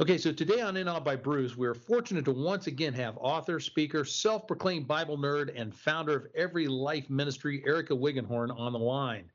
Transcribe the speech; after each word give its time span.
Okay, 0.00 0.16
so 0.16 0.32
today 0.32 0.62
on 0.62 0.78
In 0.78 0.88
Awe 0.88 0.98
by 0.98 1.14
Bruce, 1.14 1.58
we're 1.58 1.74
fortunate 1.74 2.24
to 2.24 2.32
once 2.32 2.66
again 2.68 2.94
have 2.94 3.18
author, 3.18 3.60
speaker, 3.60 4.02
self 4.02 4.46
proclaimed 4.46 4.88
Bible 4.88 5.18
nerd, 5.18 5.52
and 5.54 5.74
founder 5.74 6.16
of 6.16 6.26
Every 6.34 6.66
Life 6.68 7.10
Ministry, 7.10 7.62
Erica 7.66 7.92
Wiggenhorn, 7.92 8.58
on 8.58 8.72
the 8.72 8.78
line. 8.78 9.30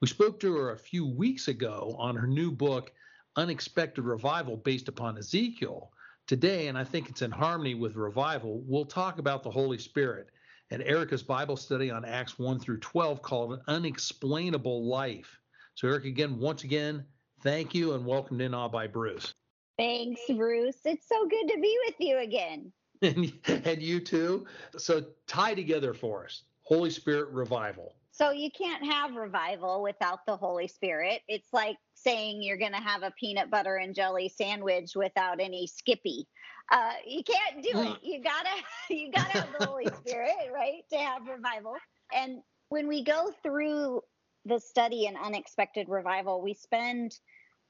We 0.00 0.06
spoke 0.06 0.38
to 0.38 0.54
her 0.54 0.70
a 0.70 0.78
few 0.78 1.04
weeks 1.04 1.48
ago 1.48 1.96
on 1.98 2.14
her 2.14 2.28
new 2.28 2.52
book, 2.52 2.92
Unexpected 3.34 4.02
Revival, 4.02 4.56
based 4.56 4.86
upon 4.86 5.18
Ezekiel. 5.18 5.90
Today, 6.28 6.68
and 6.68 6.78
I 6.78 6.84
think 6.84 7.08
it's 7.08 7.22
in 7.22 7.32
harmony 7.32 7.74
with 7.74 7.96
revival, 7.96 8.62
we'll 8.68 8.84
talk 8.84 9.18
about 9.18 9.42
the 9.42 9.50
Holy 9.50 9.78
Spirit 9.78 10.28
and 10.70 10.80
Erica's 10.84 11.24
Bible 11.24 11.56
study 11.56 11.90
on 11.90 12.04
Acts 12.04 12.38
1 12.38 12.60
through 12.60 12.78
12 12.78 13.20
called 13.20 13.54
An 13.54 13.62
Unexplainable 13.66 14.86
Life. 14.86 15.40
So, 15.74 15.88
Erica, 15.88 16.06
again, 16.06 16.38
once 16.38 16.62
again, 16.62 17.04
thank 17.40 17.74
you 17.74 17.94
and 17.94 18.06
welcome 18.06 18.38
to 18.38 18.44
In 18.44 18.54
Awe 18.54 18.68
by 18.68 18.86
Bruce. 18.86 19.34
Thanks, 19.78 20.20
Bruce. 20.28 20.78
It's 20.84 21.08
so 21.08 21.26
good 21.26 21.48
to 21.48 21.60
be 21.60 21.76
with 21.86 21.96
you 21.98 22.18
again. 22.18 22.72
and, 23.02 23.32
and 23.46 23.82
you 23.82 24.00
too. 24.00 24.46
So 24.76 25.04
tie 25.26 25.54
together 25.54 25.92
for 25.92 26.24
us 26.24 26.42
Holy 26.62 26.90
Spirit 26.90 27.30
revival. 27.30 27.94
So 28.12 28.30
you 28.30 28.50
can't 28.56 28.84
have 28.84 29.16
revival 29.16 29.82
without 29.82 30.20
the 30.26 30.36
Holy 30.36 30.68
Spirit. 30.68 31.22
It's 31.26 31.52
like 31.52 31.76
saying 31.94 32.42
you're 32.42 32.56
going 32.56 32.72
to 32.72 32.78
have 32.78 33.02
a 33.02 33.12
peanut 33.18 33.50
butter 33.50 33.76
and 33.76 33.94
jelly 33.94 34.28
sandwich 34.28 34.92
without 34.94 35.40
any 35.40 35.66
Skippy. 35.66 36.28
Uh, 36.70 36.92
you 37.06 37.22
can't 37.24 37.62
do 37.62 37.82
it. 37.82 37.98
You 38.02 38.22
gotta 38.22 38.48
you 38.90 39.12
gotta 39.12 39.32
have 39.32 39.48
the 39.58 39.66
Holy 39.66 39.90
Spirit, 40.00 40.30
right, 40.52 40.82
to 40.92 40.96
have 40.96 41.26
revival. 41.26 41.74
And 42.14 42.40
when 42.68 42.88
we 42.88 43.04
go 43.04 43.32
through 43.42 44.00
the 44.46 44.58
study 44.58 45.06
in 45.06 45.16
unexpected 45.16 45.88
revival, 45.88 46.42
we 46.42 46.54
spend 46.54 47.18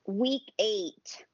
week 0.07 0.43
eight 0.61 1.25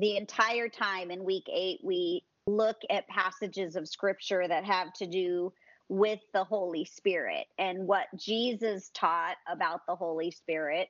the 0.00 0.16
entire 0.16 0.68
time 0.68 1.10
in 1.10 1.24
week 1.24 1.46
eight, 1.52 1.80
we 1.84 2.24
look 2.46 2.78
at 2.88 3.06
passages 3.08 3.76
of 3.76 3.86
scripture 3.86 4.48
that 4.48 4.64
have 4.64 4.92
to 4.94 5.06
do 5.06 5.52
with 5.88 6.20
the 6.32 6.44
Holy 6.44 6.84
Spirit 6.84 7.46
and 7.58 7.86
what 7.86 8.06
Jesus 8.16 8.90
taught 8.94 9.36
about 9.50 9.80
the 9.86 9.94
Holy 9.94 10.30
Spirit 10.30 10.88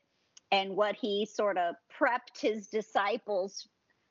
and 0.52 0.76
what 0.76 0.94
he 0.94 1.26
sort 1.26 1.58
of 1.58 1.74
prepped 1.98 2.40
his 2.40 2.68
disciples 2.68 3.66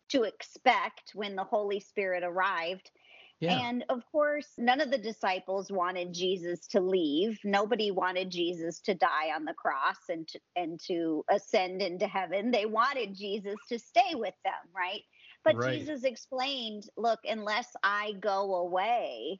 to 0.10 0.24
expect 0.24 1.12
when 1.14 1.36
the 1.36 1.44
Holy 1.44 1.80
Spirit 1.80 2.24
arrived. 2.24 2.92
Yeah. 3.40 3.70
And 3.70 3.86
of 3.90 4.04
course, 4.12 4.48
none 4.58 4.82
of 4.82 4.92
the 4.92 4.98
disciples 4.98 5.72
wanted 5.72 6.14
Jesus 6.14 6.68
to 6.68 6.82
leave. 6.82 7.40
Nobody 7.46 7.90
wanted 7.90 8.30
Jesus 8.32 8.82
to 8.82 8.94
die 8.94 9.32
on 9.34 9.46
the 9.46 9.54
cross 9.54 9.98
and 10.10 10.28
to, 10.28 10.40
and 10.58 10.80
to 10.88 11.24
ascend 11.30 11.82
into 11.82 12.06
heaven. 12.06 12.52
They 12.52 12.66
wanted 12.66 13.16
Jesus 13.16 13.56
to 13.70 13.80
stay 13.80 14.14
with 14.16 14.36
them, 14.44 14.54
right? 14.76 15.02
But 15.46 15.56
right. 15.56 15.80
Jesus 15.80 16.04
explained, 16.04 16.84
look, 16.98 17.20
unless 17.24 17.68
I 17.82 18.14
go 18.20 18.56
away, 18.56 19.40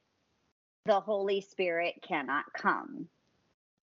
the 0.86 1.00
Holy 1.00 1.42
Spirit 1.42 1.94
cannot 2.02 2.44
come. 2.56 3.06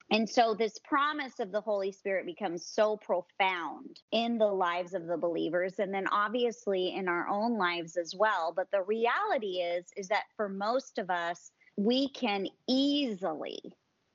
And 0.10 0.30
so, 0.30 0.54
this 0.54 0.80
promise 0.80 1.40
of 1.40 1.52
the 1.52 1.60
Holy 1.60 1.92
Spirit 1.92 2.26
becomes 2.26 2.66
so 2.66 2.96
profound 2.96 4.00
in 4.14 4.38
the 4.38 4.48
lives 4.48 4.94
of 4.94 5.06
the 5.06 5.18
believers, 5.18 5.80
and 5.80 5.94
then 5.94 6.08
obviously 6.08 6.96
in 6.96 7.10
our 7.10 7.28
own 7.28 7.58
lives 7.58 7.98
as 7.98 8.16
well. 8.16 8.54
But 8.56 8.72
the 8.72 8.84
reality 8.84 9.58
is, 9.58 9.86
is 9.98 10.08
that 10.08 10.24
for 10.38 10.48
most 10.48 10.98
of 10.98 11.10
us, 11.10 11.52
we 11.76 12.08
can 12.10 12.48
easily 12.70 13.60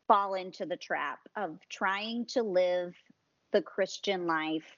fall 0.09 0.35
into 0.35 0.65
the 0.65 0.79
trap 0.79 1.19
of 1.37 1.59
trying 1.69 2.25
to 2.27 2.43
live 2.43 2.95
the 3.53 3.63
Christian 3.63 4.27
life 4.27 4.77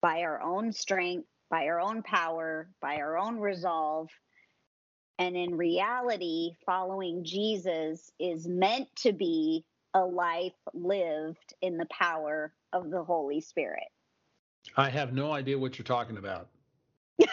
by 0.00 0.22
our 0.22 0.40
own 0.40 0.72
strength, 0.72 1.28
by 1.50 1.66
our 1.66 1.80
own 1.80 2.02
power, 2.02 2.70
by 2.80 2.96
our 2.96 3.18
own 3.18 3.38
resolve. 3.38 4.08
And 5.18 5.36
in 5.36 5.56
reality, 5.56 6.52
following 6.64 7.24
Jesus 7.24 8.10
is 8.18 8.48
meant 8.48 8.88
to 8.96 9.12
be 9.12 9.64
a 9.96 10.04
life 10.04 10.52
lived 10.74 11.54
in 11.62 11.78
the 11.78 11.86
power 11.86 12.52
of 12.74 12.90
the 12.90 13.02
Holy 13.02 13.40
Spirit. 13.40 13.88
I 14.76 14.90
have 14.90 15.14
no 15.14 15.32
idea 15.32 15.58
what 15.58 15.78
you're 15.78 15.86
talking 15.86 16.18
about. 16.18 16.48
okay, 17.24 17.30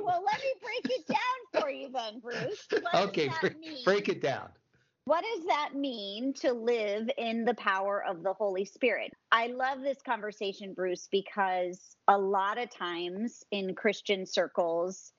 well, 0.00 0.22
let 0.24 0.38
me 0.40 0.52
break 0.62 0.84
it 0.84 1.04
down 1.08 1.60
for 1.60 1.68
you 1.68 1.90
then, 1.92 2.20
Bruce. 2.20 2.64
What 2.70 3.08
okay, 3.08 3.28
break, 3.40 3.84
break 3.84 4.08
it 4.08 4.22
down. 4.22 4.50
What 5.06 5.24
does 5.34 5.46
that 5.46 5.70
mean 5.74 6.32
to 6.34 6.52
live 6.52 7.10
in 7.18 7.44
the 7.44 7.54
power 7.54 8.04
of 8.08 8.22
the 8.22 8.34
Holy 8.34 8.64
Spirit? 8.64 9.12
I 9.32 9.48
love 9.48 9.80
this 9.80 9.98
conversation, 10.06 10.74
Bruce, 10.74 11.08
because 11.10 11.96
a 12.06 12.16
lot 12.16 12.58
of 12.58 12.70
times 12.70 13.42
in 13.50 13.74
Christian 13.74 14.26
circles, 14.26 15.12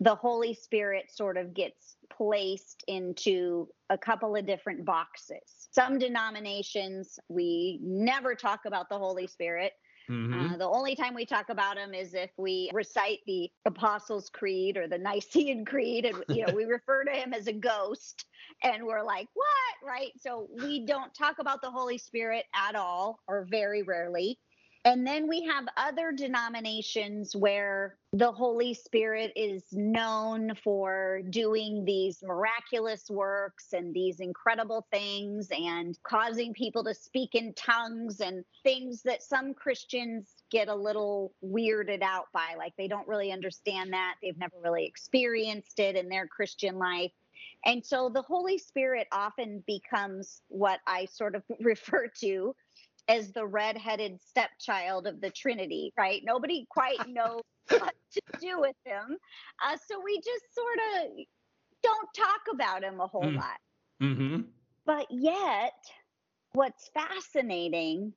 the 0.00 0.14
Holy 0.14 0.54
Spirit 0.54 1.10
sort 1.10 1.36
of 1.36 1.54
gets 1.54 1.96
placed 2.16 2.84
into 2.88 3.68
a 3.90 3.98
couple 3.98 4.36
of 4.36 4.46
different 4.46 4.84
boxes. 4.84 5.68
Some 5.72 5.98
denominations, 5.98 7.18
we 7.28 7.80
never 7.82 8.34
talk 8.34 8.60
about 8.66 8.88
the 8.88 8.98
Holy 8.98 9.26
Spirit. 9.26 9.72
Mm-hmm. 10.10 10.54
Uh, 10.54 10.56
the 10.58 10.68
only 10.68 10.94
time 10.94 11.14
we 11.14 11.24
talk 11.24 11.48
about 11.48 11.78
him 11.78 11.94
is 11.94 12.12
if 12.12 12.30
we 12.36 12.70
recite 12.74 13.20
the 13.26 13.50
Apostles' 13.64 14.28
Creed 14.28 14.76
or 14.76 14.86
the 14.86 14.98
Nicene 14.98 15.64
Creed, 15.66 16.04
and 16.04 16.22
you 16.28 16.46
know 16.46 16.54
we 16.54 16.64
refer 16.64 17.04
to 17.04 17.10
him 17.10 17.32
as 17.32 17.46
a 17.46 17.52
ghost, 17.52 18.26
and 18.62 18.84
we're 18.84 19.02
like, 19.02 19.28
"What?" 19.32 19.88
Right? 19.88 20.12
So 20.18 20.48
we 20.62 20.84
don't 20.84 21.14
talk 21.14 21.36
about 21.38 21.62
the 21.62 21.70
Holy 21.70 21.96
Spirit 21.96 22.44
at 22.54 22.76
all, 22.76 23.20
or 23.26 23.46
very 23.50 23.82
rarely. 23.82 24.38
And 24.86 25.06
then 25.06 25.28
we 25.28 25.42
have 25.44 25.64
other 25.78 26.12
denominations 26.12 27.34
where 27.34 27.96
the 28.12 28.30
Holy 28.30 28.74
Spirit 28.74 29.32
is 29.34 29.64
known 29.72 30.54
for 30.62 31.22
doing 31.30 31.86
these 31.86 32.22
miraculous 32.22 33.08
works 33.08 33.72
and 33.72 33.94
these 33.94 34.20
incredible 34.20 34.86
things 34.92 35.48
and 35.50 35.98
causing 36.02 36.52
people 36.52 36.84
to 36.84 36.92
speak 36.92 37.34
in 37.34 37.54
tongues 37.54 38.20
and 38.20 38.44
things 38.62 39.00
that 39.04 39.22
some 39.22 39.54
Christians 39.54 40.28
get 40.50 40.68
a 40.68 40.74
little 40.74 41.32
weirded 41.42 42.02
out 42.02 42.26
by. 42.34 42.54
Like 42.58 42.74
they 42.76 42.88
don't 42.88 43.08
really 43.08 43.32
understand 43.32 43.94
that. 43.94 44.16
They've 44.22 44.36
never 44.36 44.56
really 44.62 44.84
experienced 44.84 45.80
it 45.80 45.96
in 45.96 46.10
their 46.10 46.26
Christian 46.26 46.78
life. 46.78 47.12
And 47.64 47.84
so 47.84 48.10
the 48.10 48.22
Holy 48.22 48.58
Spirit 48.58 49.08
often 49.10 49.64
becomes 49.66 50.42
what 50.48 50.80
I 50.86 51.06
sort 51.06 51.34
of 51.34 51.42
refer 51.60 52.08
to 52.20 52.54
as 53.08 53.32
the 53.32 53.46
redheaded 53.46 54.18
stepchild 54.22 55.06
of 55.06 55.20
the 55.20 55.30
Trinity, 55.30 55.92
right? 55.98 56.22
Nobody 56.24 56.66
quite 56.70 56.98
knows 57.08 57.42
what 57.70 57.94
to 58.12 58.20
do 58.40 58.60
with 58.60 58.76
him. 58.84 59.16
Uh, 59.64 59.76
so 59.88 60.00
we 60.02 60.16
just 60.16 60.54
sort 60.54 60.78
of 60.96 61.10
don't 61.82 62.08
talk 62.16 62.40
about 62.52 62.82
him 62.82 63.00
a 63.00 63.06
whole 63.06 63.24
mm. 63.24 63.36
lot. 63.36 63.58
Mm-hmm. 64.02 64.42
But 64.86 65.06
yet, 65.10 65.72
what's 66.52 66.90
fascinating 66.92 68.12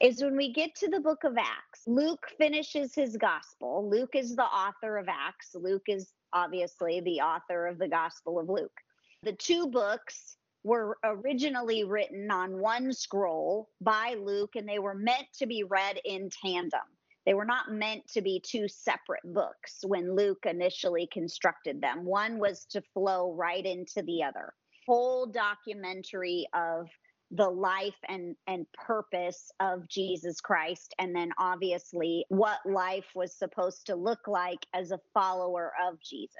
is 0.00 0.22
when 0.22 0.36
we 0.36 0.52
get 0.52 0.74
to 0.76 0.88
the 0.88 1.00
book 1.00 1.24
of 1.24 1.36
Acts, 1.36 1.82
Luke 1.86 2.26
finishes 2.38 2.94
his 2.94 3.16
gospel. 3.16 3.88
Luke 3.88 4.14
is 4.14 4.36
the 4.36 4.44
author 4.44 4.96
of 4.96 5.08
Acts. 5.08 5.54
Luke 5.54 5.86
is 5.88 6.12
obviously 6.32 7.00
the 7.00 7.20
author 7.20 7.66
of 7.66 7.78
the 7.78 7.88
Gospel 7.88 8.38
of 8.38 8.48
Luke. 8.48 8.80
The 9.22 9.32
two 9.32 9.66
books 9.66 10.36
were 10.64 10.98
originally 11.04 11.84
written 11.84 12.30
on 12.30 12.58
one 12.58 12.92
scroll 12.92 13.68
by 13.80 14.16
Luke 14.20 14.56
and 14.56 14.68
they 14.68 14.78
were 14.78 14.94
meant 14.94 15.26
to 15.38 15.46
be 15.46 15.64
read 15.64 16.00
in 16.04 16.30
tandem. 16.44 16.80
They 17.26 17.34
were 17.34 17.44
not 17.44 17.70
meant 17.70 18.08
to 18.14 18.22
be 18.22 18.40
two 18.40 18.68
separate 18.68 19.22
books 19.22 19.80
when 19.82 20.16
Luke 20.16 20.46
initially 20.46 21.08
constructed 21.12 21.80
them. 21.80 22.04
One 22.04 22.38
was 22.38 22.64
to 22.70 22.82
flow 22.94 23.34
right 23.34 23.64
into 23.64 24.02
the 24.02 24.22
other. 24.22 24.54
Whole 24.86 25.26
documentary 25.26 26.46
of 26.54 26.88
the 27.30 27.48
life 27.48 27.98
and 28.08 28.34
and 28.46 28.66
purpose 28.72 29.50
of 29.60 29.86
Jesus 29.88 30.40
Christ 30.40 30.94
and 30.98 31.14
then 31.14 31.30
obviously 31.38 32.24
what 32.30 32.60
life 32.64 33.04
was 33.14 33.34
supposed 33.34 33.84
to 33.86 33.94
look 33.94 34.26
like 34.26 34.64
as 34.72 34.90
a 34.90 35.00
follower 35.12 35.72
of 35.86 36.00
Jesus. 36.00 36.32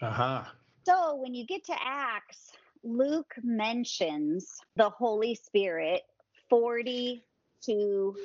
Uh-huh. 0.00 0.44
So 0.86 1.16
when 1.16 1.34
you 1.34 1.44
get 1.44 1.64
to 1.64 1.74
Acts, 1.84 2.52
Luke 2.86 3.34
mentions 3.42 4.56
the 4.76 4.90
Holy 4.90 5.34
Spirit 5.34 6.02
42 6.50 8.16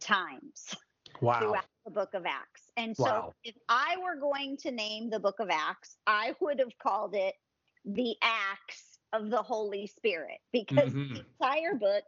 times. 0.00 0.74
wow. 1.20 1.40
throughout 1.40 1.64
the 1.84 1.90
book 1.92 2.14
of 2.14 2.26
Acts. 2.26 2.70
And 2.76 2.96
so 2.96 3.04
Wow. 3.04 3.34
if 3.44 3.56
I 3.68 3.96
were 4.02 4.16
going 4.16 4.56
to 4.58 4.70
name 4.70 5.10
the 5.10 5.20
book 5.20 5.40
of 5.40 5.50
Acts, 5.50 5.96
I 6.06 6.34
would 6.40 6.58
have 6.60 6.76
called 6.78 7.14
it 7.14 7.34
the 7.84 8.16
Acts 8.22 8.98
of 9.12 9.30
the 9.30 9.42
Holy 9.42 9.86
Spirit 9.86 10.40
because 10.52 10.92
Mhm. 10.92 11.14
the 11.14 11.24
entire 11.40 11.74
book 11.74 12.04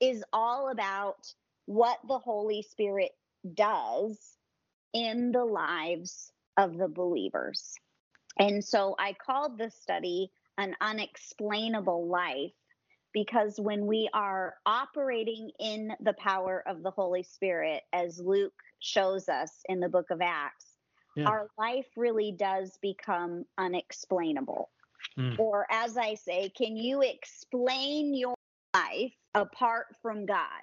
is 0.00 0.24
all 0.32 0.70
about 0.70 1.34
what 1.66 2.00
the 2.08 2.18
Holy 2.18 2.62
Spirit 2.62 3.12
does 3.54 4.36
in 4.92 5.32
the 5.32 5.44
lives 5.44 6.32
of 6.56 6.76
the 6.78 6.88
believers. 6.88 7.74
And 8.38 8.64
so 8.64 8.94
I 8.98 9.14
called 9.14 9.58
this 9.58 9.74
study 9.76 10.32
an 10.58 10.74
unexplainable 10.80 12.06
life 12.08 12.52
because 13.12 13.60
when 13.60 13.86
we 13.86 14.08
are 14.14 14.54
operating 14.64 15.50
in 15.60 15.92
the 16.00 16.14
power 16.14 16.62
of 16.66 16.82
the 16.82 16.90
Holy 16.90 17.22
Spirit, 17.22 17.82
as 17.92 18.18
Luke 18.18 18.54
shows 18.80 19.28
us 19.28 19.60
in 19.68 19.80
the 19.80 19.88
book 19.88 20.10
of 20.10 20.20
Acts, 20.22 20.76
Yeah. 21.14 21.28
our 21.28 21.50
life 21.58 21.88
really 21.96 22.32
does 22.32 22.78
become 22.78 23.44
unexplainable. 23.58 24.70
Mm. 25.18 25.38
Or, 25.38 25.66
as 25.70 25.98
I 25.98 26.14
say, 26.14 26.48
can 26.48 26.76
you 26.76 27.02
explain 27.02 28.14
your 28.14 28.34
life 28.74 29.12
apart 29.34 29.94
from 30.00 30.24
God? 30.24 30.62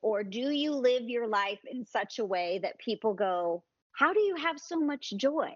Or 0.00 0.24
do 0.24 0.50
you 0.50 0.72
live 0.72 1.08
your 1.08 1.26
life 1.26 1.60
in 1.70 1.84
such 1.84 2.18
a 2.18 2.24
way 2.24 2.58
that 2.60 2.78
people 2.78 3.12
go, 3.12 3.62
How 3.94 4.14
do 4.14 4.20
you 4.20 4.36
have 4.36 4.58
so 4.58 4.80
much 4.80 5.10
joy? 5.16 5.54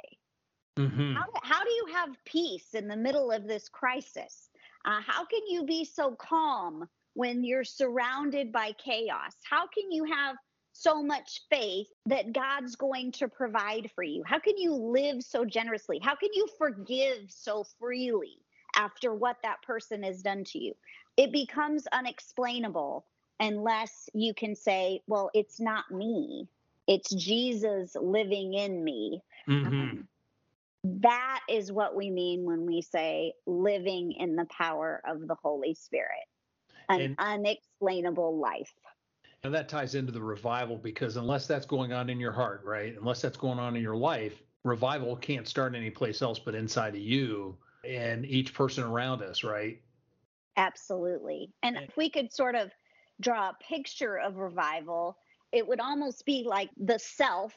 Mhm. 0.77 1.15
How, 1.15 1.25
how 1.43 1.65
do 1.65 1.71
you 1.71 1.87
have 1.93 2.25
peace 2.25 2.75
in 2.75 2.89
the 2.89 2.97
middle 2.97 3.33
of 3.33 3.47
this 3.47 3.69
crisis? 3.69 4.51
Uh, 4.85 5.01
how 5.01 5.25
can 5.25 5.41
you 5.49 5.65
be 5.65 5.85
so 5.85 6.15
calm 6.15 6.89
when 7.15 7.43
you're 7.43 7.65
surrounded 7.65 8.53
by 8.53 8.73
chaos? 8.73 9.35
How 9.49 9.67
can 9.67 9.91
you 9.91 10.05
have 10.05 10.37
so 10.73 11.03
much 11.03 11.41
faith 11.49 11.89
that 12.05 12.33
God's 12.33 12.77
going 12.77 13.11
to 13.13 13.29
provide 13.29 13.91
for 13.95 14.05
you? 14.05 14.23
How 14.27 14.39
can 14.39 14.59
you 14.59 14.75
live 14.75 15.23
so 15.23 15.45
generously? 15.45 15.99
How 15.99 16.15
can 16.15 16.29
you 16.35 16.47
forgive 16.59 17.31
so 17.31 17.65
freely 17.79 18.39
after 18.77 19.15
what 19.15 19.39
that 19.43 19.63
person 19.63 20.03
has 20.03 20.23
done 20.23 20.45
to 20.45 20.59
you? 20.59 20.75
It 21.17 21.33
becomes 21.33 21.87
unexplainable 21.93 23.07
unless 23.41 24.11
you 24.13 24.35
can 24.35 24.55
say, 24.55 25.03
well, 25.07 25.31
it's 25.33 25.59
not 25.59 25.91
me, 25.91 26.49
it's 26.87 27.13
Jesus 27.15 27.97
living 27.99 28.55
in 28.55 28.85
me. 28.85 29.23
Mhm. 29.49 29.67
Um, 29.67 30.09
that 31.01 31.41
is 31.49 31.73
what 31.73 31.97
we 31.97 32.11
mean 32.11 32.45
when 32.45 32.67
we 32.67 32.83
say 32.83 33.33
living 33.47 34.13
in 34.13 34.37
the 34.37 34.47
power 34.47 35.03
of 35.07 35.27
the 35.27 35.35
Holy 35.43 35.75
Spirit, 35.75 36.27
an 36.89 37.01
And- 37.01 37.17
unexplainable 37.19 38.39
life. 38.39 38.73
And 39.43 39.55
that 39.55 39.69
ties 39.69 39.95
into 39.95 40.13
the 40.13 40.23
revival 40.23 40.77
because 40.77 41.17
unless 41.17 41.47
that's 41.47 41.67
going 41.67 41.93
on 41.93 42.11
in 42.11 42.19
your 42.19 42.33
heart, 42.33 42.63
right? 42.65 42.97
Unless 42.99 43.23
that's 43.23 43.37
going 43.37 43.59
on 43.59 43.77
in 43.77 43.83
your 43.83 43.97
life, 43.97 44.43
revival 44.65 45.17
can't 45.17 45.47
start 45.47 45.75
anyplace 45.75 46.23
else 46.23 46.39
but 46.39 46.55
inside 46.55 46.95
of 46.95 47.01
you 47.01 47.57
and 47.85 48.27
each 48.27 48.53
person 48.55 48.83
around 48.83 49.23
us, 49.23 49.45
right? 49.45 49.81
Absolutely. 50.57 51.53
And 51.63 51.77
if 51.77 51.97
we 51.97 52.11
could 52.11 52.33
sort 52.33 52.55
of 52.55 52.71
draw 53.21 53.51
a 53.51 53.57
picture 53.63 54.19
of 54.19 54.37
revival, 54.37 55.17
it 55.53 55.67
would 55.67 55.81
almost 55.81 56.25
be 56.25 56.45
like 56.47 56.71
the 56.77 56.99
self 56.99 57.55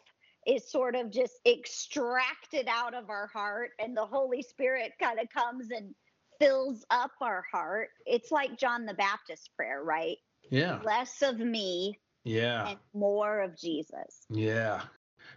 is 0.50 0.70
sort 0.72 0.96
of 0.96 1.12
just 1.12 1.34
extracted 1.46 2.68
out 2.68 2.94
of 2.94 3.10
our 3.10 3.28
heart, 3.28 3.72
and 3.80 3.96
the 3.96 4.06
Holy 4.06 4.42
Spirit 4.42 4.94
kind 5.02 5.20
of 5.20 5.30
comes 5.30 5.68
and 5.72 5.94
fills 6.40 6.86
up 6.90 7.12
our 7.22 7.44
heart. 7.52 7.90
It's 8.06 8.32
like 8.32 8.58
John 8.58 8.86
the 8.86 8.94
Baptist 8.94 9.50
prayer, 9.56 9.84
right? 9.84 10.18
Yeah. 10.50 10.80
Less 10.84 11.22
of 11.22 11.38
me 11.40 12.00
Yeah. 12.24 12.70
and 12.70 12.80
more 12.94 13.42
of 13.42 13.58
Jesus. 13.58 14.26
Yeah. 14.30 14.82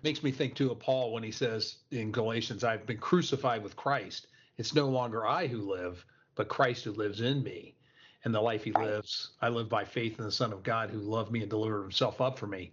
Makes 0.03 0.23
me 0.23 0.31
think 0.31 0.55
too 0.55 0.71
of 0.71 0.79
Paul 0.79 1.13
when 1.13 1.23
he 1.23 1.31
says 1.33 1.77
in 1.91 2.11
Galatians, 2.13 2.65
I've 2.65 2.87
been 2.87 2.99
crucified 2.99 3.63
with 3.63 3.77
Christ. 3.77 4.29
It's 4.57 4.75
no 4.75 4.89
longer 4.89 5.27
I 5.27 5.47
who 5.47 5.71
live, 5.71 6.05
but 6.35 6.49
Christ 6.49 6.85
who 6.85 6.93
lives 6.93 7.21
in 7.21 7.43
me. 7.43 7.77
And 8.25 8.33
the 8.35 8.41
life 8.41 8.65
he 8.65 8.71
Right. 8.71 8.87
lives, 8.87 9.33
I 9.43 9.49
live 9.49 9.69
by 9.69 9.85
faith 9.85 10.19
in 10.19 10.25
the 10.25 10.33
Son 10.33 10.53
of 10.53 10.63
God 10.63 10.91
who 10.91 10.99
loved 11.01 11.33
me 11.33 11.41
and 11.41 11.51
delivered 11.51 11.83
himself 11.83 12.21
up 12.21 12.39
for 12.39 12.47
me. 12.47 12.73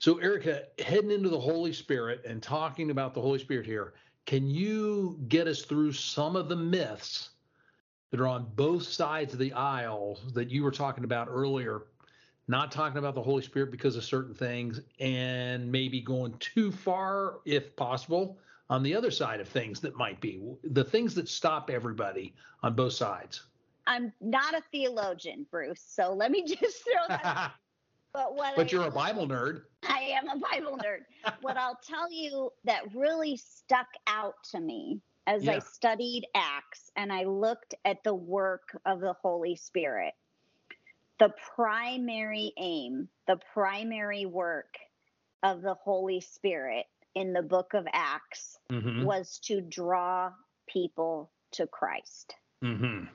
So, 0.00 0.16
Erica, 0.16 0.62
heading 0.78 1.10
into 1.10 1.28
the 1.28 1.38
Holy 1.38 1.74
Spirit 1.74 2.24
and 2.24 2.42
talking 2.42 2.90
about 2.90 3.12
the 3.12 3.20
Holy 3.20 3.38
Spirit 3.38 3.66
here, 3.66 3.92
can 4.24 4.48
you 4.48 5.20
get 5.28 5.46
us 5.46 5.60
through 5.60 5.92
some 5.92 6.36
of 6.36 6.48
the 6.48 6.56
myths 6.56 7.30
that 8.10 8.18
are 8.18 8.26
on 8.26 8.50
both 8.56 8.82
sides 8.82 9.34
of 9.34 9.38
the 9.38 9.52
aisle 9.52 10.18
that 10.32 10.50
you 10.50 10.64
were 10.64 10.70
talking 10.70 11.04
about 11.04 11.28
earlier? 11.30 11.82
Not 12.48 12.72
talking 12.72 12.96
about 12.96 13.14
the 13.14 13.22
Holy 13.22 13.42
Spirit 13.42 13.70
because 13.70 13.94
of 13.94 14.02
certain 14.02 14.32
things, 14.32 14.80
and 15.00 15.70
maybe 15.70 16.00
going 16.00 16.32
too 16.38 16.72
far, 16.72 17.40
if 17.44 17.76
possible, 17.76 18.38
on 18.70 18.82
the 18.82 18.94
other 18.94 19.10
side 19.10 19.38
of 19.38 19.48
things 19.48 19.80
that 19.80 19.96
might 19.96 20.18
be 20.22 20.40
the 20.64 20.82
things 20.82 21.14
that 21.16 21.28
stop 21.28 21.68
everybody 21.68 22.34
on 22.62 22.74
both 22.74 22.94
sides. 22.94 23.42
I'm 23.86 24.14
not 24.22 24.54
a 24.54 24.62
theologian, 24.72 25.44
Bruce. 25.50 25.82
So 25.86 26.14
let 26.14 26.30
me 26.30 26.42
just 26.46 26.84
throw 26.84 27.06
that. 27.08 27.52
But 28.12 28.34
what 28.34 28.56
but 28.56 28.72
I 28.72 28.76
you're 28.76 28.86
a 28.86 28.90
Bible 28.90 29.26
nerd. 29.28 29.62
I 29.88 30.00
am 30.20 30.28
a 30.28 30.36
Bible 30.38 30.78
nerd. 30.78 31.00
what 31.42 31.56
I'll 31.56 31.78
tell 31.86 32.10
you 32.12 32.50
that 32.64 32.94
really 32.94 33.36
stuck 33.36 33.86
out 34.06 34.34
to 34.52 34.60
me 34.60 35.00
as 35.26 35.46
I 35.46 35.60
studied 35.60 36.26
Acts 36.34 36.90
and 36.96 37.12
I 37.12 37.24
looked 37.24 37.74
at 37.84 38.02
the 38.02 38.14
work 38.14 38.76
of 38.84 39.00
the 39.00 39.12
Holy 39.22 39.54
Spirit, 39.54 40.14
the 41.18 41.32
primary 41.54 42.52
aim, 42.58 43.08
the 43.28 43.38
primary 43.54 44.26
work 44.26 44.74
of 45.42 45.62
the 45.62 45.74
Holy 45.74 46.20
Spirit 46.20 46.86
in 47.14 47.32
the 47.32 47.42
book 47.42 47.74
of 47.74 47.86
Acts 47.92 48.58
Mm-hmm. 48.70 49.04
was 49.04 49.38
to 49.44 49.60
draw 49.60 50.30
people 50.68 51.30
to 51.52 51.66
Christ. 51.66 52.34
Mm-hmm. 52.62 53.06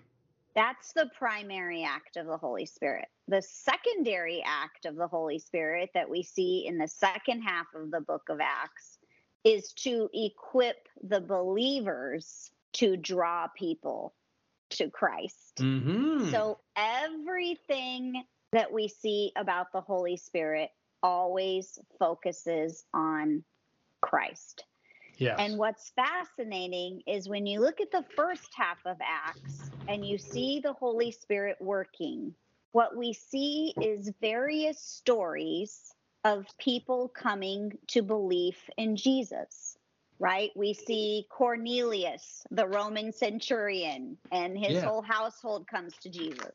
That's 0.56 0.94
the 0.94 1.10
primary 1.18 1.84
act 1.84 2.16
of 2.16 2.28
the 2.28 2.38
Holy 2.38 2.66
Spirit. 2.66 3.08
The 3.28 3.42
secondary 3.42 4.42
act 4.46 4.86
of 4.86 4.96
the 4.96 5.08
Holy 5.08 5.38
Spirit 5.38 5.90
that 5.94 6.10
we 6.10 6.24
see 6.24 6.66
in 6.66 6.78
the 6.78 6.88
second 6.88 7.42
half 7.42 7.68
of 7.76 7.92
the 7.92 8.00
book 8.00 8.30
of 8.30 8.40
Acts 8.40 8.98
is 9.44 9.74
to 9.74 10.10
equip 10.14 10.88
the 11.04 11.20
believers 11.20 12.50
to 12.74 12.96
draw 12.96 13.48
people 13.48 14.14
to 14.72 14.90
Christ. 14.90 15.58
Mm-hmm. 15.58 16.30
So 16.32 16.60
everything 16.76 18.24
that 18.54 18.72
we 18.72 18.88
see 18.88 19.32
about 19.36 19.74
the 19.74 19.82
Holy 19.82 20.18
Spirit 20.18 20.70
always 21.04 21.78
focuses 22.00 22.86
on 22.94 23.44
Christ. 24.02 24.64
Yes. 25.18 25.40
And 25.40 25.58
what's 25.58 25.92
fascinating 25.92 27.02
is 27.08 27.30
when 27.30 27.46
you 27.46 27.60
look 27.60 27.82
at 27.82 27.92
the 27.92 28.06
first 28.16 28.50
half 28.56 28.80
of 28.86 28.98
Acts 29.02 29.70
and 29.88 30.06
you 30.06 30.18
see 30.18 30.62
the 30.62 30.74
Holy 30.74 31.12
Spirit 31.12 31.58
working, 31.60 32.34
what 32.72 32.96
we 32.98 33.14
see 33.14 33.74
is 33.82 34.12
various 34.22 34.80
stories 34.80 35.94
of 36.24 36.46
people 36.58 37.10
coming 37.10 37.78
to 37.88 38.02
belief 38.02 38.70
in 38.78 38.96
Jesus, 38.96 39.78
right? 40.20 40.52
We 40.56 40.74
see 40.74 41.28
Cornelius, 41.30 42.46
the 42.52 42.68
Roman 42.68 43.12
centurion, 43.12 44.18
and 44.32 44.58
his 44.58 44.76
Yeah. 44.76 44.82
whole 44.82 45.02
household 45.04 45.68
comes 45.68 45.94
to 46.02 46.10
Jesus. 46.10 46.54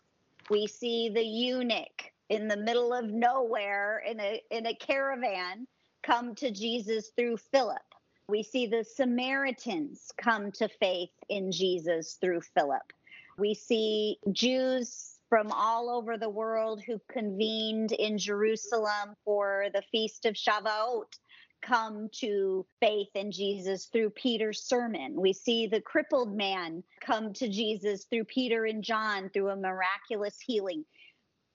We 0.50 0.66
see 0.66 1.10
the 1.10 1.22
eunuch 1.24 2.12
in 2.30 2.48
the 2.48 2.56
middle 2.56 2.92
of 2.92 3.06
nowhere 3.10 3.98
in 4.00 4.20
a 4.20 4.42
in 4.50 4.66
a 4.66 4.74
caravan 4.74 5.66
come 6.02 6.34
to 6.36 6.50
Jesus 6.50 7.10
through 7.16 7.36
Philip. 7.36 7.82
We 8.30 8.44
see 8.44 8.66
the 8.66 8.84
Samaritans 8.84 10.12
come 10.16 10.52
to 10.52 10.68
faith 10.68 11.10
in 11.28 11.50
Jesus 11.50 12.16
through 12.20 12.42
Philip. 12.42 12.92
We 13.36 13.54
see 13.54 14.18
Jews 14.30 15.16
from 15.28 15.50
all 15.50 15.90
over 15.90 16.16
the 16.16 16.28
world 16.28 16.80
who 16.86 17.00
convened 17.10 17.90
in 17.90 18.18
Jerusalem 18.18 19.16
for 19.24 19.66
the 19.74 19.82
feast 19.90 20.26
of 20.26 20.34
Shavuot 20.34 21.12
come 21.60 22.08
to 22.20 22.64
faith 22.80 23.10
in 23.14 23.32
Jesus 23.32 23.86
through 23.86 24.10
Peter's 24.10 24.62
sermon. 24.62 25.20
We 25.20 25.32
see 25.32 25.66
the 25.66 25.80
crippled 25.80 26.34
man 26.34 26.84
come 27.00 27.32
to 27.34 27.48
Jesus 27.48 28.04
through 28.04 28.24
Peter 28.24 28.64
and 28.64 28.82
John 28.82 29.28
through 29.30 29.50
a 29.50 29.56
miraculous 29.56 30.38
healing. 30.40 30.84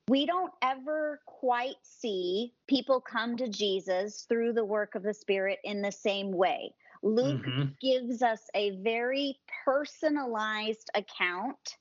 We 0.07 0.27
don't 0.27 0.53
ever 0.62 1.19
quite 1.25 1.77
see 1.81 2.53
people 2.67 3.01
come 3.01 3.38
to 3.38 3.47
Jesus 3.47 4.25
through 4.29 4.53
the 4.53 4.65
work 4.65 4.93
of 4.93 5.01
the 5.01 5.13
Spirit 5.13 5.59
in 5.63 5.81
the 5.81 5.91
same 5.91 6.31
way. 6.31 6.75
Luke 7.01 7.43
Mhm. 7.43 7.79
gives 7.79 8.21
us 8.21 8.47
a 8.53 8.71
very 8.81 9.39
personalized 9.63 10.89
account 10.93 11.77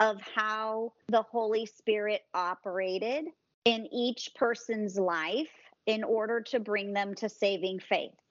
of 0.00 0.20
how 0.20 0.92
the 1.08 1.22
Holy 1.22 1.64
Spirit 1.64 2.22
operated 2.34 3.32
in 3.64 3.86
each 3.92 4.34
person's 4.34 4.98
life 4.98 5.52
in 5.86 6.04
order 6.04 6.40
to 6.40 6.60
bring 6.60 6.92
them 6.92 7.14
to 7.14 7.28
saving 7.28 7.80
faith. 7.80 8.21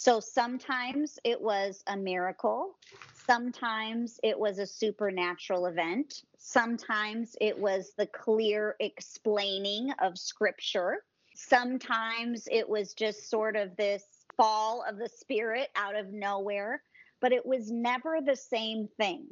So 0.00 0.20
sometimes 0.20 1.18
it 1.24 1.40
was 1.40 1.82
a 1.88 1.96
miracle, 1.96 2.78
sometimes 3.26 4.20
it 4.22 4.38
was 4.38 4.60
a 4.60 4.64
supernatural 4.64 5.66
event, 5.66 6.22
sometimes 6.38 7.34
it 7.40 7.58
was 7.58 7.94
the 7.98 8.06
clear 8.06 8.76
explaining 8.78 9.90
of 9.98 10.16
scripture. 10.16 11.02
Sometimes 11.34 12.46
it 12.48 12.68
was 12.68 12.94
just 12.94 13.28
sort 13.28 13.56
of 13.56 13.74
this 13.74 14.04
fall 14.36 14.84
of 14.88 14.98
the 14.98 15.08
spirit 15.08 15.68
out 15.74 15.96
of 15.96 16.12
nowhere, 16.12 16.80
but 17.20 17.32
it 17.32 17.44
was 17.44 17.68
never 17.72 18.20
the 18.24 18.36
same 18.36 18.88
thing. 18.98 19.26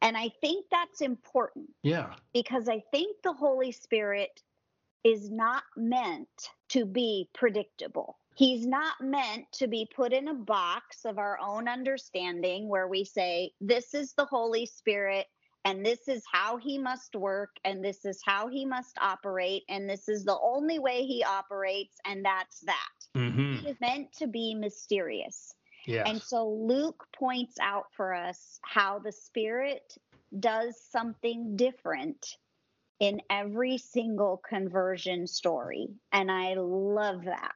And 0.00 0.16
I 0.16 0.30
think 0.40 0.64
that's 0.70 1.02
important. 1.02 1.68
Yeah. 1.82 2.14
Because 2.32 2.70
I 2.70 2.82
think 2.90 3.18
the 3.22 3.34
Holy 3.34 3.70
Spirit 3.70 4.42
is 5.04 5.30
not 5.30 5.64
meant 5.76 6.48
to 6.70 6.86
be 6.86 7.28
predictable. 7.34 8.16
He's 8.36 8.66
not 8.66 8.94
meant 9.00 9.50
to 9.52 9.66
be 9.66 9.88
put 9.96 10.12
in 10.12 10.28
a 10.28 10.34
box 10.34 11.06
of 11.06 11.16
our 11.16 11.38
own 11.40 11.68
understanding 11.68 12.68
where 12.68 12.86
we 12.86 13.02
say, 13.02 13.52
this 13.62 13.94
is 13.94 14.12
the 14.12 14.26
Holy 14.26 14.66
Spirit 14.66 15.26
and 15.64 15.84
this 15.84 16.06
is 16.06 16.22
how 16.30 16.58
he 16.58 16.78
must 16.78 17.16
work 17.16 17.56
and 17.64 17.82
this 17.82 18.04
is 18.04 18.20
how 18.24 18.48
he 18.48 18.66
must 18.66 18.98
operate 19.00 19.62
and 19.70 19.88
this 19.88 20.08
is 20.08 20.24
the 20.24 20.38
only 20.38 20.78
way 20.78 21.06
he 21.06 21.24
operates 21.24 21.96
and 22.04 22.24
that's 22.24 22.60
that. 22.60 23.18
Mm-hmm. 23.18 23.64
He 23.64 23.70
is 23.70 23.80
meant 23.80 24.12
to 24.18 24.26
be 24.26 24.54
mysterious. 24.54 25.54
Yes. 25.86 26.06
And 26.06 26.20
so 26.20 26.46
Luke 26.46 27.06
points 27.18 27.56
out 27.58 27.86
for 27.96 28.12
us 28.12 28.60
how 28.62 28.98
the 28.98 29.12
Spirit 29.12 29.96
does 30.38 30.78
something 30.90 31.56
different 31.56 32.36
in 33.00 33.22
every 33.30 33.78
single 33.78 34.42
conversion 34.46 35.26
story. 35.26 35.88
And 36.12 36.30
I 36.30 36.54
love 36.54 37.24
that. 37.24 37.54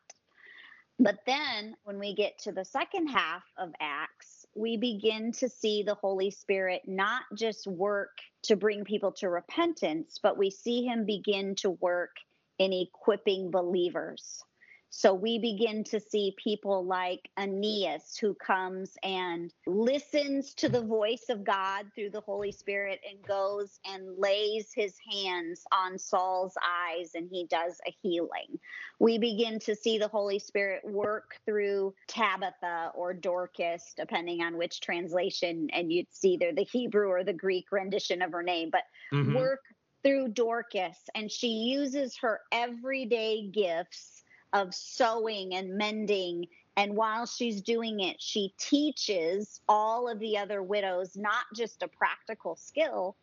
But 1.02 1.20
then 1.24 1.76
when 1.84 1.98
we 1.98 2.14
get 2.14 2.38
to 2.40 2.52
the 2.52 2.64
second 2.66 3.08
half 3.08 3.42
of 3.56 3.72
Acts, 3.80 4.44
we 4.54 4.76
begin 4.76 5.32
to 5.32 5.48
see 5.48 5.82
the 5.82 5.94
Holy 5.94 6.30
Spirit 6.30 6.82
not 6.86 7.22
just 7.34 7.66
work 7.66 8.18
to 8.42 8.54
bring 8.54 8.84
people 8.84 9.12
to 9.12 9.30
repentance, 9.30 10.20
but 10.22 10.36
we 10.36 10.50
see 10.50 10.84
him 10.84 11.06
begin 11.06 11.54
to 11.56 11.70
work 11.70 12.16
in 12.58 12.74
equipping 12.74 13.50
believers. 13.50 14.44
So 14.92 15.14
we 15.14 15.38
begin 15.38 15.84
to 15.84 16.00
see 16.00 16.34
people 16.36 16.84
like 16.84 17.30
Aeneas, 17.38 18.18
who 18.18 18.34
comes 18.34 18.96
and 19.04 19.54
listens 19.66 20.52
to 20.54 20.68
the 20.68 20.82
voice 20.82 21.26
of 21.28 21.44
God 21.44 21.86
through 21.94 22.10
the 22.10 22.20
Holy 22.20 22.50
Spirit 22.50 23.00
and 23.08 23.22
goes 23.22 23.78
and 23.86 24.18
lays 24.18 24.72
his 24.74 24.96
hands 25.10 25.62
on 25.72 25.96
Saul's 25.96 26.56
eyes 26.62 27.12
and 27.14 27.28
he 27.30 27.46
does 27.46 27.80
a 27.86 27.94
healing. 28.02 28.58
We 28.98 29.16
begin 29.16 29.60
to 29.60 29.76
see 29.76 29.96
the 29.96 30.08
Holy 30.08 30.40
Spirit 30.40 30.84
work 30.84 31.36
through 31.46 31.94
Tabitha 32.08 32.90
or 32.94 33.14
Dorcas, 33.14 33.94
depending 33.96 34.42
on 34.42 34.56
which 34.56 34.80
translation, 34.80 35.68
and 35.72 35.92
you'd 35.92 36.12
see 36.12 36.30
either 36.32 36.52
the 36.52 36.64
Hebrew 36.70 37.08
or 37.08 37.22
the 37.22 37.32
Greek 37.32 37.70
rendition 37.70 38.22
of 38.22 38.32
her 38.32 38.42
name, 38.42 38.70
but 38.70 38.82
Mhm. 39.12 39.34
work 39.34 39.62
through 40.02 40.28
Dorcas. 40.28 40.98
And 41.14 41.30
she 41.30 41.48
uses 41.48 42.16
her 42.18 42.40
everyday 42.50 43.46
gifts 43.46 44.24
of 44.52 44.74
sewing 44.74 45.54
and 45.54 45.76
mending. 45.76 46.46
And 46.76 46.96
while 46.96 47.26
she's 47.26 47.60
doing 47.62 48.00
it, 48.00 48.16
she 48.20 48.54
teaches 48.58 49.60
all 49.68 50.08
of 50.08 50.18
the 50.18 50.38
other 50.38 50.62
widows 50.62 51.16
not 51.16 51.44
just 51.54 51.82
a 51.82 51.88
practical 51.88 52.56
skill, 52.56 53.16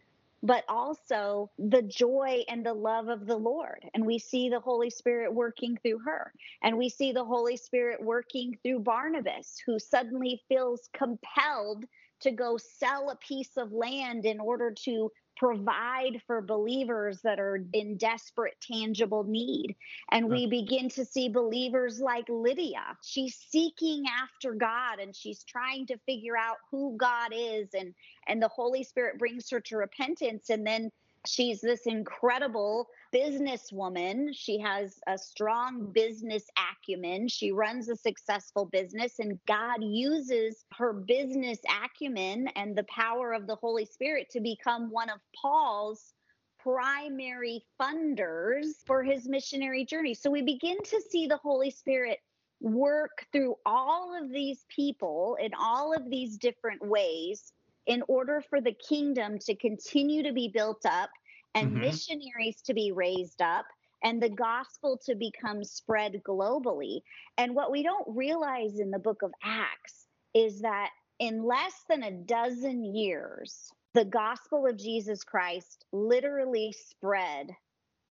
but 0.44 0.64
also 0.70 1.50
the 1.58 1.82
joy 1.82 2.44
and 2.48 2.66
the 2.66 2.74
love 2.74 3.08
of 3.08 3.26
the 3.26 3.36
Lord. 3.36 3.84
And 3.94 4.06
we 4.06 4.20
see 4.20 4.50
the 4.50 4.60
Holy 4.60 4.90
Spirit 4.90 5.34
working 5.34 5.78
through 5.82 6.00
her. 6.06 6.32
And 6.62 6.78
we 6.78 6.90
see 6.90 7.12
the 7.12 7.26
Holy 7.26 7.58
Spirit 7.58 8.02
working 8.02 8.58
through 8.62 8.80
Barnabas, 8.80 9.58
who 9.66 9.80
suddenly 9.80 10.42
feels 10.48 10.90
compelled 10.94 11.86
to 12.20 12.32
go 12.32 12.58
sell 12.58 13.10
a 13.10 13.16
piece 13.16 13.58
of 13.58 13.72
land 13.72 14.26
in 14.26 14.40
order 14.40 14.72
to 14.86 15.12
provide 15.38 16.22
for 16.26 16.42
believers 16.42 17.22
that 17.22 17.40
are 17.40 17.64
in 17.74 17.98
desperate, 17.98 18.56
tangible 18.62 19.24
need. 19.24 19.76
And 20.12 20.30
we 20.30 20.48
begin 20.48 20.90
to 20.90 21.06
see 21.06 21.30
believers 21.30 22.00
like 22.00 22.26
Lydia. 22.30 22.98
She's 23.04 23.36
seeking 23.36 24.06
after 24.22 24.54
God 24.54 25.00
and 25.00 25.16
she's 25.16 25.44
trying 25.44 25.86
to 25.88 25.98
figure 26.06 26.38
out 26.38 26.58
who 26.72 26.96
God 26.98 27.32
is 27.34 27.70
and 27.74 27.94
and 28.28 28.42
the 28.42 28.48
Holy 28.48 28.84
Spirit 28.84 29.20
brings 29.20 29.50
her 29.50 29.60
to 29.62 29.78
repentance 29.78 30.50
and 30.50 30.66
then 30.66 30.92
she's 31.26 31.62
this 31.62 31.86
incredible 31.86 32.88
businesswoman. 33.14 34.30
She 34.34 34.60
has 34.60 35.00
a 35.08 35.18
strong 35.18 35.92
business 35.92 36.44
acumen. 36.58 37.28
She 37.28 37.52
runs 37.52 37.90
a 37.90 37.96
successful 37.96 38.66
business, 38.66 39.20
and 39.20 39.40
God 39.48 39.82
uses 39.82 40.66
her 40.74 40.94
business 40.94 41.60
acumen 41.84 42.48
and 42.56 42.76
the 42.76 42.86
power 42.86 43.34
of 43.34 43.48
the 43.48 43.56
Holy 43.56 43.86
Spirit 43.86 44.30
to 44.32 44.40
become 44.40 44.92
one 44.92 45.10
of 45.10 45.20
Paul's 45.40 46.14
primary 46.60 47.64
funders 47.80 48.68
for 48.86 49.04
his 49.04 49.28
missionary 49.28 49.86
journey. 49.86 50.14
So 50.14 50.30
we 50.30 50.42
begin 50.42 50.78
to 50.84 51.02
see 51.10 51.28
the 51.28 51.38
Holy 51.38 51.72
Spirit 51.72 52.20
work 52.60 53.26
through 53.32 53.56
all 53.66 54.16
of 54.20 54.30
these 54.32 54.66
people 54.68 55.38
in 55.40 55.52
all 55.60 55.94
of 55.94 56.10
these 56.10 56.38
different 56.38 56.86
ways 56.86 57.54
in 57.88 58.04
order 58.08 58.42
for 58.50 58.62
the 58.62 58.74
kingdom 58.74 59.40
to 59.40 59.56
continue 59.56 60.22
to 60.24 60.34
be 60.34 60.50
built 60.50 60.86
up 60.86 61.10
and 61.56 61.72
Mhm. 61.72 61.82
missionaries 61.82 62.62
to 62.62 62.74
be 62.74 62.92
raised 62.92 63.42
up 63.42 63.66
and 64.04 64.22
the 64.22 64.30
gospel 64.30 64.98
to 64.98 65.16
become 65.16 65.64
spread 65.64 66.22
globally. 66.24 67.02
And 67.38 67.56
what 67.56 67.72
we 67.72 67.82
don't 67.82 68.08
realize 68.08 68.80
in 68.80 68.92
the 68.92 69.00
book 69.00 69.24
of 69.24 69.34
Acts 69.42 70.08
is 70.34 70.62
that 70.62 70.92
in 71.20 71.44
less 71.44 71.84
than 71.90 72.04
a 72.04 72.12
dozen 72.12 72.84
years, 72.84 73.72
the 73.94 74.06
gospel 74.06 74.68
of 74.68 74.78
Jesus 74.78 75.24
Christ 75.24 75.86
literally 75.92 76.72
spread 76.74 77.56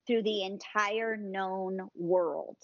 through 0.08 0.24
the 0.24 0.44
entire 0.44 1.18
known 1.18 1.90
world. 1.96 2.58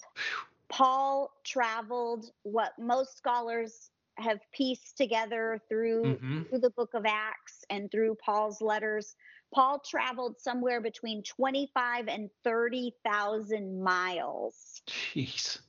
Paul 0.68 1.30
traveled 1.44 2.30
what 2.42 2.78
most 2.78 3.18
scholars 3.18 3.90
have 4.16 4.40
pieced 4.52 4.96
together 4.96 5.60
through 5.68 6.18
Mhm. 6.22 6.48
through 6.48 6.58
the 6.60 6.70
book 6.70 6.94
of 6.94 7.04
Acts 7.06 7.64
and 7.70 7.90
through 7.90 8.16
Paul's 8.16 8.60
letters. 8.60 9.14
Paul 9.54 9.80
traveled 9.80 10.38
somewhere 10.40 10.80
between 10.80 11.22
25 11.24 12.06
and 12.08 12.30
30,000 12.44 13.82
miles 13.82 14.82
Jeez. 14.86 15.60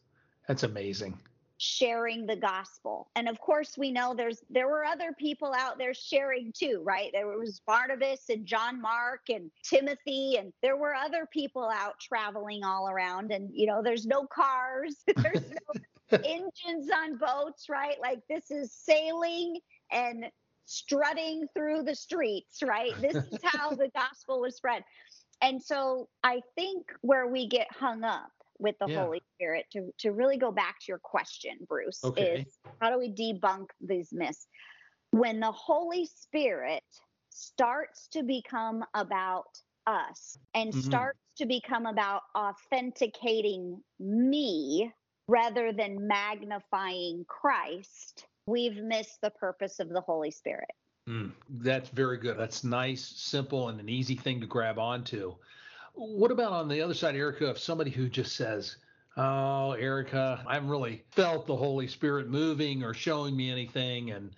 That's 0.48 0.64
amazing. 0.64 1.18
sharing 1.64 2.26
the 2.26 2.36
gospel. 2.36 3.12
And 3.16 3.30
of 3.30 3.40
course, 3.40 3.78
we 3.78 3.92
know 3.92 4.16
there's 4.16 4.44
there 4.50 4.68
were 4.68 4.84
other 4.84 5.14
people 5.14 5.54
out 5.54 5.78
there 5.78 5.94
sharing 5.94 6.52
too, 6.54 6.82
right? 6.84 7.12
There 7.14 7.28
was 7.38 7.62
Barnabas 7.68 8.30
and 8.30 8.48
John 8.48 8.82
Mark 8.82 9.30
and 9.30 9.52
Timothy 9.64 10.38
and 10.38 10.52
there 10.64 10.76
were 10.76 10.96
other 10.96 11.28
people 11.32 11.70
out 11.70 12.00
traveling 12.00 12.64
all 12.64 12.90
around 12.90 13.32
and 13.32 13.50
you 13.54 13.68
know, 13.68 13.82
there's 13.84 14.08
no 14.08 14.26
cars, 14.26 14.96
there's 15.18 15.44
no 15.52 15.74
engines 16.24 16.90
on 16.94 17.18
boats, 17.18 17.68
right? 17.70 17.98
Like 18.02 18.20
this 18.30 18.52
is 18.52 18.74
sailing 18.74 19.60
and 19.92 20.26
strutting 20.66 21.48
through 21.54 21.84
the 21.84 21.96
streets, 21.96 22.62
right? 22.64 22.96
This 23.02 23.18
is 23.18 23.40
how 23.44 23.76
the 23.76 23.90
gospel 23.96 24.42
was 24.42 24.56
spread. 24.56 24.84
And 25.42 25.62
so 25.62 26.10
I 26.24 26.42
think 26.56 26.88
where 27.02 27.28
we 27.28 27.48
get 27.48 27.68
hung 27.72 28.04
up 28.04 28.32
with 28.60 28.78
the 28.80 28.88
Yeah. 28.88 29.04
Holy 29.04 29.22
Spirit 29.36 29.66
to, 29.74 29.92
to 30.00 30.12
really 30.12 30.38
go 30.38 30.52
back 30.52 30.80
to 30.80 30.86
your 30.88 31.00
question, 31.00 31.58
Bruce, 31.68 32.02
Okay. 32.04 32.46
is 32.46 32.60
how 32.80 32.92
do 32.92 33.00
we 33.00 33.12
debunk 33.12 33.68
these 33.82 34.14
myths? 34.14 34.48
When 35.12 35.40
the 35.40 35.52
Holy 35.52 36.06
Spirit 36.06 36.84
starts 37.30 38.08
to 38.10 38.24
become 38.24 38.84
about 38.94 39.48
us 39.88 40.38
and 40.54 40.74
Mhm. 40.74 40.84
starts 40.84 41.20
to 41.38 41.46
become 41.46 41.86
about 41.86 42.22
authenticating 42.36 43.84
me 44.00 44.92
rather 45.28 45.72
than 45.72 46.08
magnifying 46.08 47.26
Christ, 47.28 48.28
we've 48.46 48.78
missed 48.78 49.20
the 49.22 49.30
purpose 49.32 49.80
of 49.80 49.90
the 49.90 50.02
Holy 50.02 50.32
Spirit. 50.32 50.72
Mm, 51.08 51.32
that's 51.50 51.90
very 51.90 52.18
good. 52.18 52.38
That's 52.38 52.64
nice, 52.64 53.02
simple, 53.02 53.70
and 53.70 53.80
an 53.80 53.90
easy 53.90 54.16
thing 54.16 54.40
to 54.42 54.48
grab 54.48 54.78
onto. 54.78 55.36
What 55.94 56.32
about 56.32 56.54
on 56.54 56.68
the 56.68 56.82
other 56.82 56.94
side, 56.94 57.16
Erica, 57.16 57.50
if 57.50 57.60
somebody 57.60 57.92
who 57.92 58.08
just 58.08 58.36
says, 58.36 58.78
Oh, 59.18 59.74
Erica, 59.74 60.42
I 60.48 60.54
haven't 60.54 60.70
really 60.70 61.04
felt 61.12 61.46
the 61.46 61.56
Holy 61.56 61.88
Spirit 61.88 62.30
moving 62.30 62.82
or 62.84 62.94
showing 62.94 63.36
me 63.36 63.52
anything. 63.52 64.12
And 64.12 64.32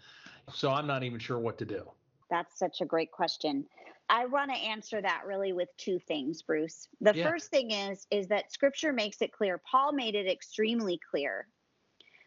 so 0.51 0.71
I'm 0.71 0.87
not 0.87 1.03
even 1.03 1.19
sure 1.19 1.37
what 1.37 1.59
to 1.59 1.65
do. 1.65 1.87
That's 2.31 2.57
such 2.57 2.81
a 2.81 2.85
great 2.85 3.11
question. 3.11 3.65
I 4.09 4.25
want 4.27 4.51
to 4.51 4.57
answer 4.57 5.01
that 5.01 5.25
really 5.25 5.53
with 5.53 5.69
two 5.77 5.99
things, 5.99 6.41
Bruce. 6.43 6.87
The 7.01 7.13
Yeah. 7.13 7.23
first 7.23 7.49
thing 7.49 7.71
is 7.71 8.05
is 8.11 8.27
that 8.27 8.51
scripture 8.51 8.93
makes 8.93 9.21
it 9.21 9.31
clear. 9.31 9.61
Paul 9.69 9.93
made 9.93 10.15
it 10.15 10.27
extremely 10.27 10.99
clear 11.11 11.47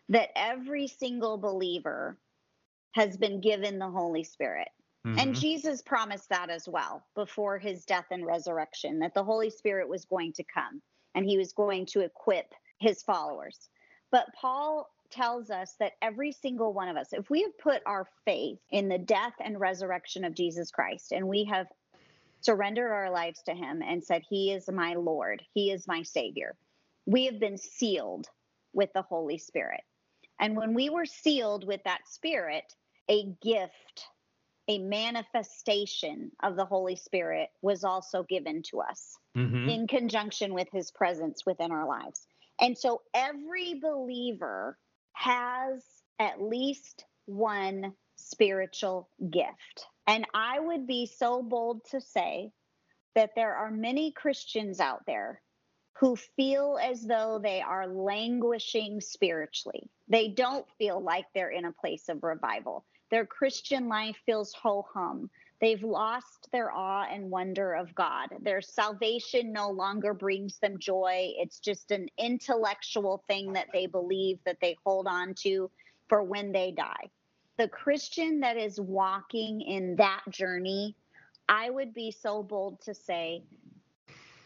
that 0.08 0.30
every 0.36 0.86
single 0.88 1.38
believer 1.38 2.18
has 2.94 3.16
been 3.16 3.40
given 3.40 3.78
the 3.78 3.90
Holy 3.90 4.24
Spirit. 4.24 4.68
And 5.16 5.34
Mhm. 5.34 5.40
Jesus 5.40 5.82
promised 5.82 6.28
that 6.30 6.50
as 6.50 6.68
well 6.68 7.06
before 7.14 7.58
his 7.58 7.84
death 7.84 8.06
and 8.10 8.26
resurrection 8.26 8.98
that 9.00 9.14
the 9.14 9.24
Holy 9.24 9.50
Spirit 9.50 9.88
was 9.88 10.04
going 10.04 10.32
to 10.34 10.44
come 10.44 10.82
and 11.14 11.26
he 11.26 11.38
was 11.38 11.52
going 11.52 11.86
to 11.86 12.00
equip 12.00 12.52
his 12.80 13.02
followers. 13.02 13.70
But 14.10 14.26
Paul 14.34 14.90
tells 15.10 15.50
us 15.50 15.74
that 15.80 15.92
every 16.02 16.32
single 16.32 16.72
one 16.72 16.88
of 16.88 16.96
us, 16.96 17.12
if 17.12 17.30
we 17.30 17.42
have 17.42 17.58
put 17.58 17.82
our 17.86 18.06
faith 18.24 18.58
in 18.70 18.88
the 18.88 18.98
death 18.98 19.34
and 19.42 19.60
resurrection 19.60 20.24
of 20.24 20.34
Jesus 20.34 20.70
Christ 20.70 21.12
and 21.12 21.26
we 21.26 21.44
have 21.44 21.66
surrendered 22.40 22.92
our 22.92 23.10
lives 23.10 23.42
to 23.46 23.54
him 23.54 23.82
and 23.82 24.04
said, 24.04 24.22
He 24.28 24.52
is 24.52 24.68
my 24.70 24.94
Lord, 24.94 25.42
He 25.54 25.70
is 25.70 25.88
my 25.88 26.02
Savior, 26.02 26.56
we 27.06 27.26
have 27.26 27.40
been 27.40 27.58
sealed 27.58 28.26
with 28.72 28.90
the 28.94 29.02
Holy 29.02 29.38
Spirit. 29.38 29.80
And 30.38 30.56
when 30.56 30.74
we 30.74 30.90
were 30.90 31.06
sealed 31.06 31.66
with 31.66 31.80
that 31.84 32.06
Spirit, 32.06 32.64
a 33.08 33.24
gift, 33.42 34.06
a 34.68 34.78
manifestation 34.78 36.30
of 36.42 36.56
the 36.56 36.64
Holy 36.64 36.96
Spirit 36.96 37.48
was 37.62 37.84
also 37.84 38.24
given 38.24 38.62
to 38.70 38.80
us 38.80 39.16
mm-hmm. 39.36 39.68
in 39.68 39.86
conjunction 39.86 40.52
with 40.52 40.68
his 40.72 40.90
presence 40.90 41.46
within 41.46 41.70
our 41.72 41.86
lives. 41.86 42.26
And 42.60 42.76
so 42.76 43.02
every 43.14 43.80
believer 43.80 44.76
has 45.16 45.82
at 46.18 46.42
least 46.42 47.04
one 47.24 47.94
spiritual 48.16 49.08
gift. 49.30 49.86
And 50.06 50.26
I 50.34 50.60
would 50.60 50.86
be 50.86 51.06
so 51.06 51.42
bold 51.42 51.80
to 51.90 52.00
say 52.02 52.52
that 53.14 53.30
there 53.34 53.54
are 53.56 53.70
many 53.70 54.12
Christians 54.12 54.78
out 54.78 55.00
there 55.06 55.42
who 55.98 56.16
feel 56.16 56.78
as 56.80 57.02
though 57.02 57.40
they 57.42 57.62
are 57.62 57.86
languishing 57.86 59.00
spiritually. 59.00 59.88
They 60.06 60.28
don't 60.28 60.66
feel 60.76 61.02
like 61.02 61.24
they're 61.34 61.50
in 61.50 61.64
a 61.64 61.72
place 61.72 62.10
of 62.10 62.22
revival. 62.22 62.84
Their 63.10 63.24
Christian 63.24 63.88
life 63.88 64.16
feels 64.26 64.52
ho 64.52 64.84
hum. 64.92 65.30
They've 65.60 65.82
lost 65.82 66.48
their 66.52 66.70
awe 66.70 67.06
and 67.10 67.30
wonder 67.30 67.74
of 67.74 67.94
God. 67.94 68.28
Their 68.40 68.60
salvation 68.60 69.52
no 69.52 69.70
longer 69.70 70.12
brings 70.12 70.58
them 70.58 70.78
joy. 70.78 71.32
It's 71.38 71.60
just 71.60 71.90
an 71.90 72.08
intellectual 72.18 73.24
thing 73.26 73.52
that 73.54 73.68
they 73.72 73.86
believe 73.86 74.38
that 74.44 74.58
they 74.60 74.76
hold 74.84 75.06
on 75.06 75.34
to 75.42 75.70
for 76.08 76.22
when 76.22 76.52
they 76.52 76.72
die. 76.72 77.10
The 77.56 77.68
Christian 77.68 78.40
that 78.40 78.58
is 78.58 78.78
walking 78.78 79.62
in 79.62 79.96
that 79.96 80.22
journey, 80.28 80.94
I 81.48 81.70
would 81.70 81.94
be 81.94 82.10
so 82.10 82.42
bold 82.42 82.82
to 82.82 82.94
say 82.94 83.42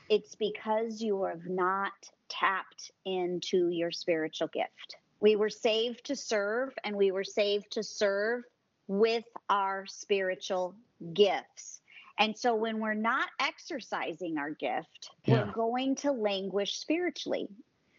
it's 0.09 0.37
because 0.37 1.00
you 1.00 1.25
have 1.25 1.47
not 1.47 1.93
tapped 2.29 2.93
into 3.05 3.69
your 3.69 3.90
spiritual 3.90 4.49
gift. 4.49 4.97
We 5.21 5.37
were 5.37 5.50
saved 5.50 6.05
to 6.07 6.17
serve, 6.17 6.73
and 6.85 6.97
we 6.97 7.11
were 7.11 7.25
saved 7.25 7.73
to 7.73 7.83
serve 7.83 8.43
with 8.87 9.25
our 9.49 9.87
spiritual 9.87 10.75
gifts. 11.12 11.80
And 12.19 12.37
so 12.37 12.54
when 12.54 12.80
we're 12.80 12.95
not 12.95 13.28
exercising 13.40 14.37
our 14.37 14.50
gift, 14.50 15.11
yeah. 15.25 15.45
we're 15.45 15.52
going 15.52 15.95
to 15.97 16.12
languish 16.12 16.76
spiritually 16.76 17.49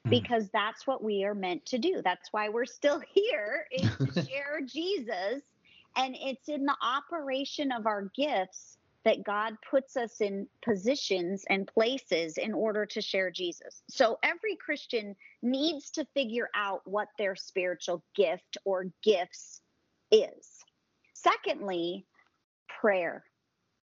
hmm. 0.03 0.09
because 0.09 0.49
that's 0.53 0.85
what 0.85 1.03
we 1.03 1.23
are 1.23 1.33
meant 1.33 1.65
to 1.67 1.79
do. 1.79 2.01
That's 2.03 2.31
why 2.31 2.49
we're 2.49 2.65
still 2.65 3.01
here 3.13 3.65
is 3.71 3.89
to 3.97 4.25
share 4.29 4.61
Jesus. 4.65 5.41
And 5.97 6.15
it's 6.21 6.47
in 6.47 6.65
the 6.65 6.77
operation 6.81 7.71
of 7.71 7.85
our 7.85 8.09
gifts 8.15 8.77
that 9.03 9.23
God 9.23 9.57
puts 9.69 9.97
us 9.97 10.21
in 10.21 10.47
positions 10.63 11.43
and 11.49 11.67
places 11.67 12.37
in 12.37 12.53
order 12.53 12.85
to 12.85 13.01
share 13.01 13.31
Jesus. 13.31 13.81
So 13.89 14.19
every 14.21 14.55
Christian 14.55 15.15
needs 15.41 15.89
to 15.91 16.05
figure 16.13 16.49
out 16.53 16.81
what 16.85 17.07
their 17.17 17.35
spiritual 17.35 18.03
gift 18.15 18.57
or 18.63 18.91
gifts 19.03 19.61
is. 20.11 20.63
Secondly, 21.13 22.05
prayer. 22.79 23.23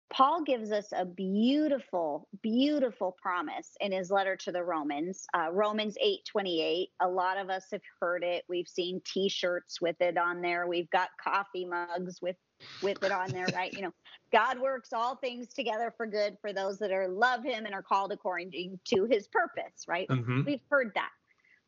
Paul 0.09 0.43
gives 0.43 0.71
us 0.71 0.87
a 0.93 1.03
beautiful, 1.03 2.29
beautiful 2.41 3.17
promise 3.21 3.75
in 3.81 3.91
his 3.91 4.09
letter 4.09 4.37
to 4.37 4.51
the 4.53 4.63
Romans, 4.63 5.25
uh, 5.33 5.49
Romans 5.51 5.97
8 6.01 6.19
28. 6.25 6.89
A 7.01 7.07
lot 7.07 7.37
of 7.37 7.49
us 7.49 7.65
have 7.71 7.81
heard 7.99 8.23
it. 8.23 8.45
We've 8.47 8.67
seen 8.67 9.01
t 9.05 9.27
shirts 9.27 9.81
with 9.81 9.99
it 9.99 10.17
on 10.17 10.41
there. 10.41 10.67
We've 10.67 10.89
got 10.91 11.09
coffee 11.21 11.65
mugs 11.65 12.21
with 12.21 12.37
with 12.81 13.03
it 13.03 13.11
on 13.11 13.29
there, 13.31 13.47
right? 13.53 13.73
You 13.73 13.81
know, 13.81 13.93
God 14.31 14.59
works 14.59 14.93
all 14.93 15.17
things 15.17 15.53
together 15.53 15.93
for 15.95 16.07
good 16.07 16.37
for 16.41 16.53
those 16.53 16.79
that 16.79 16.91
are 16.91 17.07
love 17.07 17.43
him 17.43 17.65
and 17.65 17.75
are 17.75 17.83
called 17.83 18.11
according 18.13 18.79
to 18.85 19.05
his 19.05 19.27
purpose, 19.27 19.83
right? 19.87 20.07
Mm-hmm. 20.07 20.43
We've 20.45 20.63
heard 20.69 20.91
that. 20.95 21.11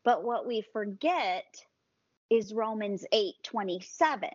But 0.02 0.24
what 0.24 0.46
we 0.46 0.64
forget 0.72 1.44
is 2.30 2.54
Romans 2.54 3.04
8 3.12 3.34
27 3.42 4.30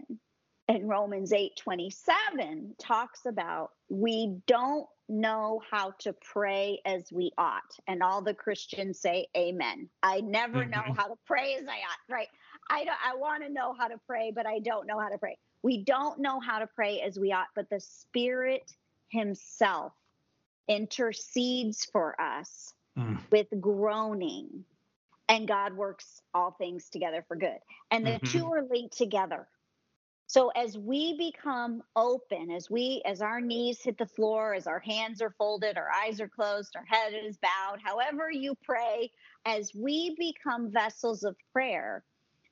and 0.67 0.89
Romans 0.89 1.31
8:27 1.31 2.75
talks 2.77 3.25
about 3.25 3.71
we 3.89 4.41
don't 4.47 4.87
know 5.07 5.61
how 5.69 5.91
to 5.99 6.13
pray 6.13 6.81
as 6.85 7.11
we 7.11 7.31
ought. 7.37 7.77
And 7.87 8.01
all 8.01 8.21
the 8.21 8.33
Christians 8.33 8.99
say 8.99 9.27
amen. 9.37 9.89
I 10.01 10.21
never 10.21 10.61
mm-hmm. 10.61 10.71
know 10.71 10.93
how 10.97 11.07
to 11.07 11.15
pray 11.25 11.55
as 11.55 11.67
I 11.67 11.77
ought, 11.77 12.13
right? 12.13 12.27
I 12.69 12.85
don't, 12.85 12.97
I 13.05 13.15
want 13.15 13.43
to 13.43 13.49
know 13.49 13.73
how 13.77 13.87
to 13.87 13.99
pray, 14.07 14.31
but 14.33 14.47
I 14.47 14.59
don't 14.59 14.87
know 14.87 14.99
how 14.99 15.09
to 15.09 15.17
pray. 15.19 15.37
We 15.61 15.83
don't 15.83 16.19
know 16.19 16.39
how 16.39 16.59
to 16.59 16.67
pray 16.67 17.01
as 17.01 17.19
we 17.19 17.31
ought, 17.31 17.47
but 17.55 17.69
the 17.69 17.79
Spirit 17.79 18.73
himself 19.09 19.93
intercedes 20.67 21.85
for 21.85 22.19
us 22.19 22.73
mm. 22.97 23.19
with 23.31 23.47
groaning 23.61 24.65
and 25.29 25.47
God 25.47 25.73
works 25.73 26.21
all 26.33 26.51
things 26.51 26.89
together 26.89 27.23
for 27.27 27.35
good. 27.35 27.57
And 27.91 28.05
the 28.05 28.11
mm-hmm. 28.11 28.37
two 28.37 28.45
are 28.51 28.63
linked 28.63 28.97
together. 28.97 29.47
So 30.27 30.49
as 30.49 30.77
we 30.77 31.17
become 31.17 31.83
open, 31.95 32.49
as 32.51 32.69
we 32.69 33.01
as 33.05 33.21
our 33.21 33.39
knees 33.39 33.81
hit 33.81 33.97
the 33.97 34.07
floor, 34.07 34.53
as 34.53 34.67
our 34.67 34.79
hands 34.79 35.21
are 35.21 35.35
folded, 35.37 35.77
our 35.77 35.89
eyes 35.91 36.19
are 36.19 36.27
closed, 36.27 36.75
our 36.75 36.85
head 36.85 37.13
is 37.13 37.37
bowed, 37.37 37.79
however 37.83 38.31
you 38.31 38.55
pray, 38.63 39.11
as 39.45 39.71
we 39.75 40.15
become 40.17 40.71
vessels 40.71 41.23
of 41.23 41.35
prayer, 41.53 42.03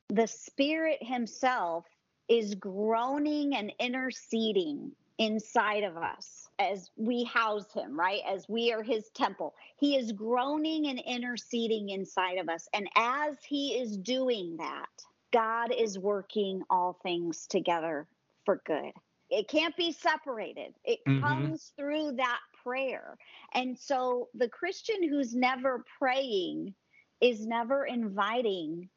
the 0.09 0.27
spirit 0.27 0.99
himself 1.01 1.85
is 2.29 2.55
groaning 2.55 3.55
and 3.55 3.73
interceding 3.79 4.91
inside 5.17 5.83
of 5.83 5.97
us 5.97 6.47
as 6.59 6.89
we 6.95 7.23
house 7.23 7.71
him, 7.73 7.99
right? 7.99 8.21
As 8.27 8.47
we 8.47 8.71
are 8.71 8.83
his 8.83 9.09
temple. 9.09 9.53
He 9.77 9.95
is 9.95 10.11
groaning 10.11 10.87
and 10.87 10.99
interceding 10.99 11.89
inside 11.89 12.37
of 12.37 12.49
us. 12.49 12.67
And 12.73 12.87
as 12.95 13.35
he 13.43 13.79
is 13.79 13.97
doing 13.97 14.57
that, 14.57 14.89
God 15.33 15.73
is 15.75 15.97
working 15.97 16.61
all 16.69 16.99
things 17.01 17.47
together 17.47 18.07
for 18.45 18.61
good. 18.65 18.91
It 19.29 19.47
can't 19.47 19.75
be 19.75 19.91
separated. 19.91 20.75
It 20.85 20.99
mm-hmm. 21.07 21.25
comes 21.25 21.73
through 21.75 22.13
that 22.17 22.39
prayer. 22.63 23.17
And 23.53 23.77
so 23.77 24.29
the 24.35 24.47
Christian 24.47 25.09
who's 25.09 25.33
never 25.33 25.83
praying 25.97 26.75
is 27.19 27.47
never 27.47 27.85
inviting 27.85 28.89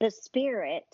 the 0.00 0.10
Spirit 0.10 0.84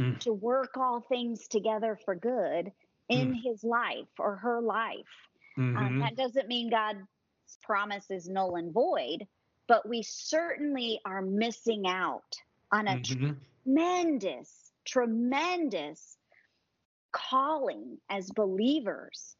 mm. 0.00 0.18
to 0.20 0.32
work 0.32 0.76
all 0.76 1.00
things 1.00 1.46
together 1.46 1.96
for 2.04 2.16
good 2.16 2.72
in 3.08 3.32
mm. 3.32 3.42
his 3.42 3.62
life 3.62 4.08
or 4.18 4.36
her 4.36 4.60
life. 4.60 4.96
Um, 5.56 5.74
mm-hmm. 5.74 5.86
Um, 5.86 5.98
that 6.00 6.16
doesn't 6.16 6.48
mean 6.48 6.70
God's 6.70 6.98
promise 7.62 8.10
is 8.10 8.28
null 8.28 8.56
and 8.56 8.72
void, 8.72 9.26
but 9.68 9.88
we 9.88 10.02
certainly 10.02 11.00
are 11.04 11.22
missing 11.22 11.86
out 11.86 12.36
on 12.72 12.88
a 12.88 12.96
mm-hmm 12.96 13.32
tremendous, 13.68 14.72
tremendous 14.86 16.16
calling 17.12 17.98
as 18.10 18.30
believers 18.30 19.36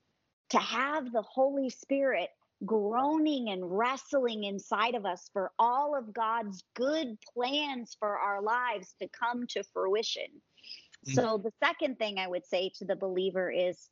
to 0.51 0.59
have 0.59 1.13
the 1.13 1.23
Holy 1.23 1.71
Spirit 1.71 2.29
groaning 2.65 3.51
and 3.51 3.79
wrestling 3.79 4.45
inside 4.45 4.95
of 4.95 5.07
us 5.07 5.31
for 5.33 5.53
all 5.59 5.97
of 5.97 6.13
God's 6.13 6.63
good 6.75 7.17
plans 7.35 7.97
for 7.99 8.19
our 8.19 8.43
lives 8.43 8.95
to 9.01 9.09
come 9.09 9.47
to 9.49 9.63
fruition. 9.73 10.27
Mm-hmm. 11.07 11.13
So, 11.13 11.39
the 11.39 11.53
second 11.63 11.99
thing 11.99 12.19
I 12.19 12.27
would 12.27 12.45
say 12.45 12.73
to 12.79 12.85
the 12.85 12.97
believer 12.97 13.51
is 13.51 13.89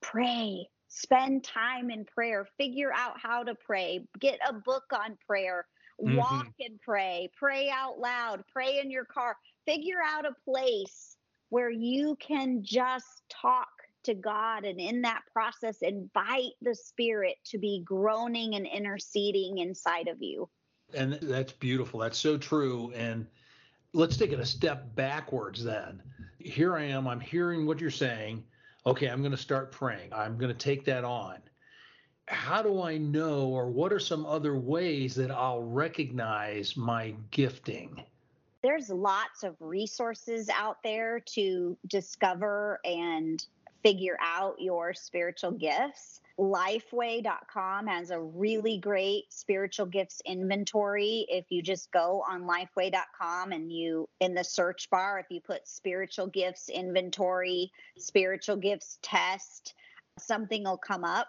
pray, 0.00 0.66
spend 0.88 1.44
time 1.44 1.90
in 1.90 2.06
prayer, 2.06 2.46
figure 2.56 2.92
out 2.94 3.20
how 3.20 3.42
to 3.42 3.54
pray, 3.54 4.06
get 4.18 4.38
a 4.48 4.54
book 4.54 4.84
on 4.92 5.18
prayer, 5.26 5.66
mm-hmm. 6.02 6.16
walk 6.16 6.46
and 6.60 6.80
pray, 6.80 7.28
pray 7.36 7.68
out 7.68 7.98
loud, 7.98 8.42
pray 8.50 8.80
in 8.80 8.90
your 8.90 9.04
car, 9.04 9.36
figure 9.66 10.00
out 10.06 10.24
a 10.24 10.34
place 10.44 11.16
where 11.50 11.70
you 11.70 12.16
can 12.20 12.62
just 12.62 13.22
talk 13.28 13.68
to 14.04 14.14
God 14.14 14.64
and 14.64 14.80
in 14.80 15.02
that 15.02 15.22
process 15.32 15.78
invite 15.82 16.52
the 16.62 16.74
spirit 16.74 17.36
to 17.46 17.58
be 17.58 17.82
groaning 17.84 18.54
and 18.54 18.66
interceding 18.66 19.58
inside 19.58 20.08
of 20.08 20.22
you. 20.22 20.48
And 20.94 21.14
that's 21.14 21.52
beautiful. 21.52 22.00
That's 22.00 22.18
so 22.18 22.38
true. 22.38 22.92
And 22.94 23.26
let's 23.92 24.16
take 24.16 24.32
it 24.32 24.38
a 24.38 24.46
step 24.46 24.94
backwards 24.94 25.64
then. 25.64 26.02
Here 26.38 26.76
I 26.76 26.84
am, 26.84 27.08
I'm 27.08 27.20
hearing 27.20 27.66
what 27.66 27.80
you're 27.80 27.90
saying. 27.90 28.44
Okay, 28.86 29.08
I'm 29.08 29.20
going 29.20 29.32
to 29.32 29.36
start 29.36 29.72
praying. 29.72 30.12
I'm 30.12 30.38
going 30.38 30.52
to 30.52 30.58
take 30.58 30.84
that 30.84 31.02
on. 31.02 31.38
How 32.28 32.62
do 32.62 32.82
I 32.82 32.98
know, 32.98 33.46
or 33.48 33.68
what 33.68 33.92
are 33.92 33.98
some 33.98 34.24
other 34.26 34.56
ways 34.56 35.16
that 35.16 35.30
I'll 35.30 35.62
recognize 35.62 36.76
my 36.76 37.14
gifting? 37.32 38.04
There's 38.66 38.90
lots 38.90 39.44
of 39.44 39.54
resources 39.60 40.48
out 40.48 40.78
there 40.82 41.20
to 41.20 41.78
discover 41.86 42.80
and 42.84 43.46
figure 43.84 44.18
out 44.20 44.60
your 44.60 44.92
spiritual 44.92 45.52
gifts. 45.52 46.20
Lifeway.com 46.36 47.86
has 47.86 48.10
a 48.10 48.20
really 48.20 48.78
great 48.78 49.32
spiritual 49.32 49.86
gifts 49.86 50.20
inventory. 50.26 51.26
If 51.28 51.44
you 51.50 51.62
just 51.62 51.92
go 51.92 52.24
on 52.28 52.42
lifeway.com 52.42 53.52
and 53.52 53.72
you, 53.72 54.08
in 54.18 54.34
the 54.34 54.42
search 54.42 54.90
bar, 54.90 55.20
if 55.20 55.26
you 55.30 55.40
put 55.40 55.68
spiritual 55.68 56.26
gifts 56.26 56.68
inventory, 56.68 57.70
spiritual 57.96 58.56
gifts 58.56 58.98
test, 59.00 59.74
something 60.18 60.64
will 60.64 60.76
come 60.76 61.04
up. 61.04 61.28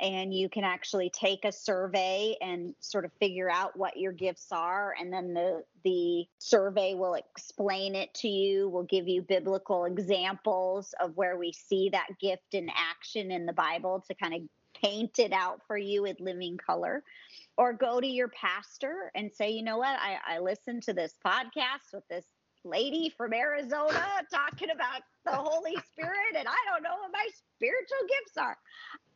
And 0.00 0.34
you 0.34 0.48
can 0.48 0.64
actually 0.64 1.10
take 1.10 1.44
a 1.44 1.52
survey 1.52 2.36
and 2.40 2.74
sort 2.80 3.04
of 3.04 3.12
figure 3.20 3.50
out 3.50 3.76
what 3.76 3.96
your 3.96 4.12
gifts 4.12 4.48
are 4.52 4.94
and 5.00 5.12
then 5.12 5.34
the 5.34 5.62
the 5.84 6.26
survey 6.38 6.94
will 6.94 7.14
explain 7.14 7.94
it 7.94 8.12
to 8.14 8.28
you 8.28 8.68
will 8.68 8.84
give 8.84 9.08
you 9.08 9.22
biblical 9.22 9.84
examples 9.84 10.94
of 11.00 11.16
where 11.16 11.36
we 11.38 11.52
see 11.52 11.88
that 11.90 12.08
gift 12.20 12.52
in 12.52 12.68
action 12.76 13.30
in 13.30 13.46
the 13.46 13.52
bible 13.52 14.04
to 14.06 14.14
kind 14.14 14.34
of 14.34 14.40
paint 14.82 15.18
it 15.18 15.32
out 15.32 15.60
for 15.66 15.76
you 15.76 16.02
with 16.02 16.20
living 16.20 16.58
color. 16.58 17.02
Or 17.58 17.72
go 17.72 18.00
to 18.00 18.06
your 18.06 18.28
pastor 18.28 19.10
and 19.14 19.32
say 19.32 19.50
you 19.50 19.62
know 19.62 19.78
what? 19.78 19.98
I, 19.98 20.36
I 20.36 20.38
listened 20.40 20.82
to 20.84 20.92
this 20.92 21.14
podcast 21.24 21.94
with 21.94 22.06
this 22.08 22.24
lady 22.66 23.12
from 23.16 23.32
Arizona 23.32 24.04
talking 24.32 24.70
about 24.70 25.02
the 25.24 25.32
Holy 25.32 25.76
Spirit, 25.92 26.36
and 26.36 26.46
I 26.46 26.56
don't 26.70 26.82
know 26.82 26.96
what 27.00 27.12
my 27.12 27.26
spiritual 27.56 28.06
gifts 28.08 28.36
are. 28.36 28.56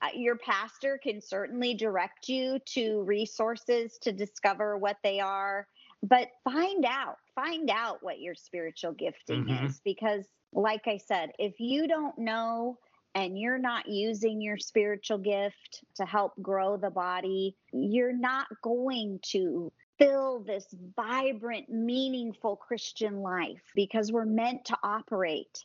Uh, 0.03 0.09
your 0.15 0.37
pastor 0.37 0.99
can 1.03 1.21
certainly 1.21 1.75
direct 1.75 2.29
you 2.29 2.59
to 2.67 3.03
resources 3.03 3.99
to 3.99 4.13
discover 4.13 4.79
what 4.79 4.97
they 5.03 5.21
are, 5.21 5.67
but 6.03 6.29
find 6.45 6.85
out, 6.85 7.17
find 7.35 7.71
out 7.71 7.99
what 8.03 8.21
your 8.21 8.35
spiritual 8.35 8.93
gifting 8.93 9.45
mm-hmm. 9.45 9.67
is. 9.67 9.81
Because, 9.85 10.25
like 10.53 10.87
I 10.87 10.97
said, 10.97 11.33
if 11.39 11.61
you 11.61 11.87
don't 11.87 12.19
know 12.19 12.79
and 13.15 13.39
you're 13.39 13.59
not 13.59 13.89
using 13.89 14.41
your 14.41 14.57
spiritual 14.57 15.19
gift 15.19 15.85
to 15.97 16.05
help 16.05 16.33
grow 16.41 16.77
the 16.77 16.91
body, 16.91 17.57
you're 17.73 18.17
not 18.17 18.47
going 18.63 19.19
to 19.33 19.73
fill 20.01 20.41
this 20.41 20.67
vibrant, 20.97 21.69
meaningful 21.69 22.57
Christian 22.57 23.21
life 23.21 23.63
because 23.75 24.11
we're 24.11 24.25
meant 24.25 24.65
to 24.67 24.77
operate 24.83 25.65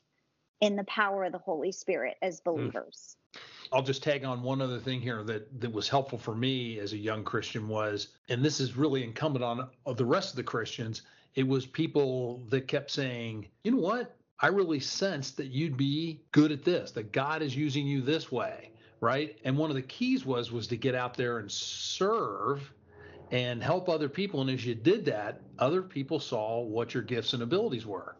in 0.62 0.76
the 0.76 0.84
power 0.86 1.24
of 1.24 1.32
the 1.32 1.38
Holy 1.38 1.72
Spirit 1.72 2.18
as 2.22 2.40
hmm. 2.40 2.52
believers. 2.52 3.18
I'll 3.72 3.82
just 3.82 4.04
tag 4.04 4.24
on 4.24 4.44
one 4.44 4.62
other 4.62 4.80
thing 4.80 5.02
here 5.02 5.24
that 5.24 5.60
that 5.60 5.72
was 5.72 5.90
helpful 5.90 6.18
for 6.18 6.36
me 6.36 6.80
as 6.80 6.94
a 6.94 6.98
young 6.98 7.24
Christian 7.24 7.68
was, 7.68 8.10
and 8.30 8.44
this 8.44 8.60
is 8.60 8.78
really 8.78 9.04
incumbent 9.04 9.44
on 9.44 9.68
the 9.96 10.06
rest 10.06 10.30
of 10.30 10.36
the 10.38 10.44
Christians. 10.44 11.02
It 11.34 11.46
was 11.46 11.66
people 11.66 12.44
that 12.50 12.68
kept 12.68 12.92
saying, 12.92 13.48
you 13.64 13.72
know 13.72 13.82
what? 13.82 14.16
I 14.40 14.48
really 14.48 14.80
sense 14.80 15.32
that 15.32 15.48
you'd 15.48 15.76
be 15.76 16.22
good 16.32 16.52
at 16.52 16.64
this, 16.64 16.92
that 16.92 17.12
God 17.12 17.42
is 17.42 17.56
using 17.56 17.88
you 17.88 18.02
this 18.02 18.32
way, 18.32 18.72
right? 19.02 19.38
And 19.44 19.58
one 19.58 19.70
of 19.70 19.76
the 19.76 19.82
keys 19.82 20.26
was 20.26 20.52
was 20.52 20.68
to 20.68 20.78
get 20.78 20.96
out 20.96 21.16
there 21.16 21.40
and 21.40 21.52
serve 21.52 22.72
and 23.32 23.64
help 23.64 23.90
other 23.90 24.10
people. 24.10 24.42
And 24.42 24.50
as 24.50 24.66
you 24.66 24.76
did 24.76 25.06
that, 25.06 25.42
other 25.60 25.82
people 25.82 26.20
saw 26.20 26.62
what 26.62 26.94
your 26.94 27.04
gifts 27.04 27.34
and 27.34 27.44
abilities 27.44 27.86
were. 27.86 28.18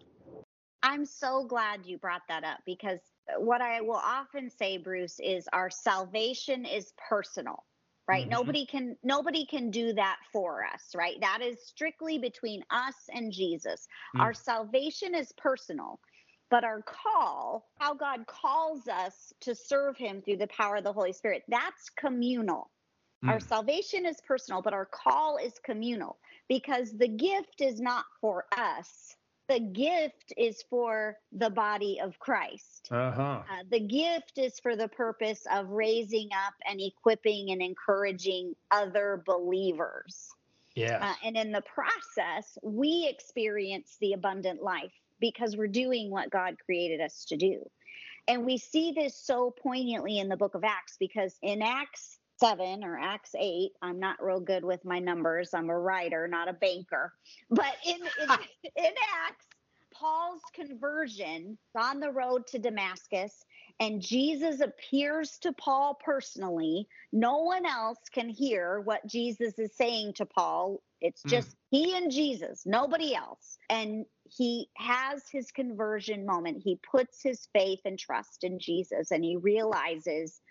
I'm 0.84 1.06
so 1.06 1.46
glad 1.46 1.86
you 1.86 1.98
brought 1.98 2.22
that 2.30 2.44
up 2.44 2.60
because 2.66 3.00
what 3.38 3.62
I 3.62 3.82
will 3.82 3.96
often 3.96 4.50
say, 4.50 4.78
Bruce, 4.78 5.20
is 5.20 5.48
our 5.52 5.70
salvation 5.70 6.66
is 6.66 6.94
personal 7.10 7.64
right 8.08 8.24
mm-hmm. 8.24 8.32
nobody 8.32 8.66
can 8.66 8.96
nobody 9.04 9.46
can 9.46 9.72
do 9.72 9.94
that 9.94 10.18
for 10.32 10.64
us 10.64 10.94
right 10.96 11.20
that 11.22 11.40
is 11.42 11.58
strictly 11.66 12.18
between 12.18 12.64
us 12.70 12.96
and 13.14 13.32
jesus 13.32 13.88
mm. 14.16 14.22
our 14.22 14.34
salvation 14.34 15.16
is 15.16 15.32
personal 15.38 16.00
but 16.50 16.64
our 16.64 16.82
call 16.84 17.68
how 17.80 17.94
god 17.94 18.26
calls 18.28 18.88
us 18.88 19.34
to 19.40 19.56
serve 19.56 19.98
him 19.98 20.22
through 20.22 20.38
the 20.38 20.48
power 20.48 20.78
of 20.78 20.84
the 20.84 20.94
holy 20.94 21.14
spirit 21.14 21.44
that's 21.48 21.90
communal 21.90 22.70
Mm. 23.26 23.32
Our 23.32 23.40
salvation 23.40 24.06
is 24.06 24.22
personal, 24.22 24.62
but 24.62 24.74
our 24.74 24.86
call 24.86 25.38
is 25.38 25.54
communal 25.64 26.18
because 26.48 26.92
the 26.92 27.08
gift 27.08 27.62
is 27.62 27.80
not 27.80 28.06
for 28.22 28.46
us. 28.58 29.16
The 29.48 29.60
gift 29.60 30.34
is 30.38 30.64
for 30.70 31.18
the 31.32 31.50
body 31.50 32.00
of 32.02 32.18
Christ. 32.18 32.88
Uh-huh. 32.90 33.22
Uh, 33.22 33.64
the 33.70 33.80
gift 33.80 34.38
is 34.38 34.60
for 34.60 34.76
the 34.76 34.88
purpose 34.88 35.46
of 35.52 35.70
raising 35.70 36.30
up 36.34 36.56
and 36.68 36.82
equipping 36.82 37.52
and 37.52 37.62
encouraging 37.62 38.56
other 38.72 39.22
believers. 39.26 40.30
Yeah. 40.76 41.00
Uh, 41.02 41.28
and 41.28 41.38
in 41.38 41.52
the 41.52 41.62
process, 41.62 42.58
we 42.64 43.08
experience 43.10 43.98
the 44.02 44.14
abundant 44.14 44.64
life 44.64 44.92
because 45.20 45.56
we're 45.56 45.68
doing 45.68 46.10
what 46.10 46.32
God 46.32 46.58
created 46.66 47.00
us 47.00 47.26
to 47.26 47.38
do. 47.38 47.70
And 48.28 48.46
we 48.46 48.58
see 48.58 48.92
this 48.92 49.16
so 49.16 49.52
poignantly 49.52 50.18
in 50.18 50.28
the 50.28 50.38
book 50.38 50.56
of 50.56 50.64
Acts 50.64 50.98
because 51.00 51.38
in 51.44 51.62
Acts 51.62 52.18
7 52.40 52.84
or 52.84 52.98
Acts 52.98 53.36
8. 53.38 53.72
I'm 53.82 54.00
not 54.00 54.24
real 54.24 54.40
good 54.40 54.64
with 54.64 54.84
my 54.86 55.00
numbers. 55.00 55.54
I'm 55.54 55.70
a 55.70 55.80
writer, 55.80 56.28
not 56.28 56.50
a 56.50 56.54
banker. 56.54 57.14
But 57.50 57.76
in, 57.86 57.96
in, 57.96 58.30
in 58.76 58.94
Acts, 59.28 59.46
Paul's 59.94 60.42
conversion 60.54 61.58
on 61.78 62.00
the 62.00 62.12
road 62.12 62.48
to 62.48 62.60
Damascus, 62.60 63.46
and 63.80 64.02
Jesus 64.02 64.60
appears 64.60 65.38
to 65.40 65.54
Paul 65.54 65.98
personally. 66.04 66.88
No 67.14 67.40
one 67.40 67.66
else 67.66 68.00
can 68.12 68.28
hear 68.28 68.82
what 68.82 69.06
Jesus 69.08 69.58
is 69.58 69.74
saying 69.76 70.14
to 70.14 70.26
Paul. 70.26 70.82
It's 71.02 71.22
hmm. 71.22 71.30
just 71.30 71.50
mm. 71.50 71.56
he 71.72 71.98
and 71.98 72.12
Jesus, 72.12 72.64
nobody 72.66 73.16
else. 73.16 73.58
And 73.70 74.06
he 74.30 74.70
has 74.76 75.24
his 75.32 75.52
conversion 75.52 76.26
moment. 76.26 76.62
He 76.64 76.80
puts 76.90 77.22
his 77.22 77.48
faith 77.54 77.82
and 77.86 77.98
trust 77.98 78.44
in 78.44 78.60
Jesus, 78.60 79.12
and 79.12 79.24
he 79.24 79.38
realizes 79.38 80.42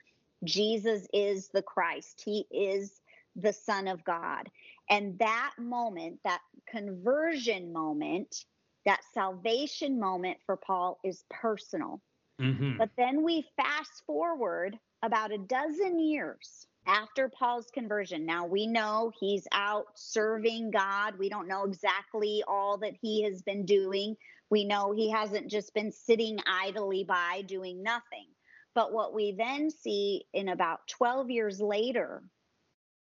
Jesus 0.45 1.07
is 1.13 1.49
the 1.49 1.63
Christ. 1.63 2.23
He 2.25 2.47
is 2.51 3.01
the 3.37 3.53
Son 3.53 3.89
of 3.89 4.05
God. 4.05 4.49
And 4.91 5.19
that 5.19 5.53
moment, 5.59 6.21
that 6.25 6.41
conversion 6.69 7.73
moment, 7.73 8.45
that 8.87 9.01
salvation 9.13 9.99
moment 9.99 10.39
for 10.45 10.57
Paul 10.57 10.99
is 11.05 11.25
personal. 11.31 12.01
Mm-hmm. 12.41 12.79
But 12.79 12.91
then 12.97 13.23
we 13.23 13.47
fast 13.57 14.03
forward 14.07 14.79
about 15.03 15.33
a 15.33 15.39
dozen 15.39 15.99
years 15.99 16.67
after 16.87 17.29
Paul's 17.29 17.71
conversion. 17.73 18.27
Now 18.27 18.47
we 18.47 18.67
know 18.67 19.11
he's 19.19 19.47
out 19.53 19.87
serving 19.95 20.71
God. 20.71 21.19
We 21.19 21.29
don't 21.29 21.49
know 21.49 21.65
exactly 21.65 22.43
all 22.47 22.79
that 22.79 22.95
he 23.01 23.23
has 23.23 23.43
been 23.43 23.65
doing. 23.65 24.17
We 24.51 24.65
know 24.65 24.93
he 24.93 25.11
hasn't 25.11 25.51
just 25.51 25.73
been 25.75 25.93
sitting 25.93 26.39
idly 26.47 27.05
by 27.05 27.43
doing 27.47 27.83
nothing. 27.83 28.27
But 28.75 28.93
what 28.93 29.15
we 29.15 29.33
then 29.33 29.71
see 29.71 30.25
in 30.33 30.49
about 30.49 30.87
12 30.89 31.31
years 31.31 31.61
later 31.61 32.23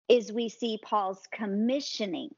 is 0.08 0.32
we 0.32 0.50
see 0.50 0.80
Paul's 0.84 1.22
commissioning. 1.32 2.32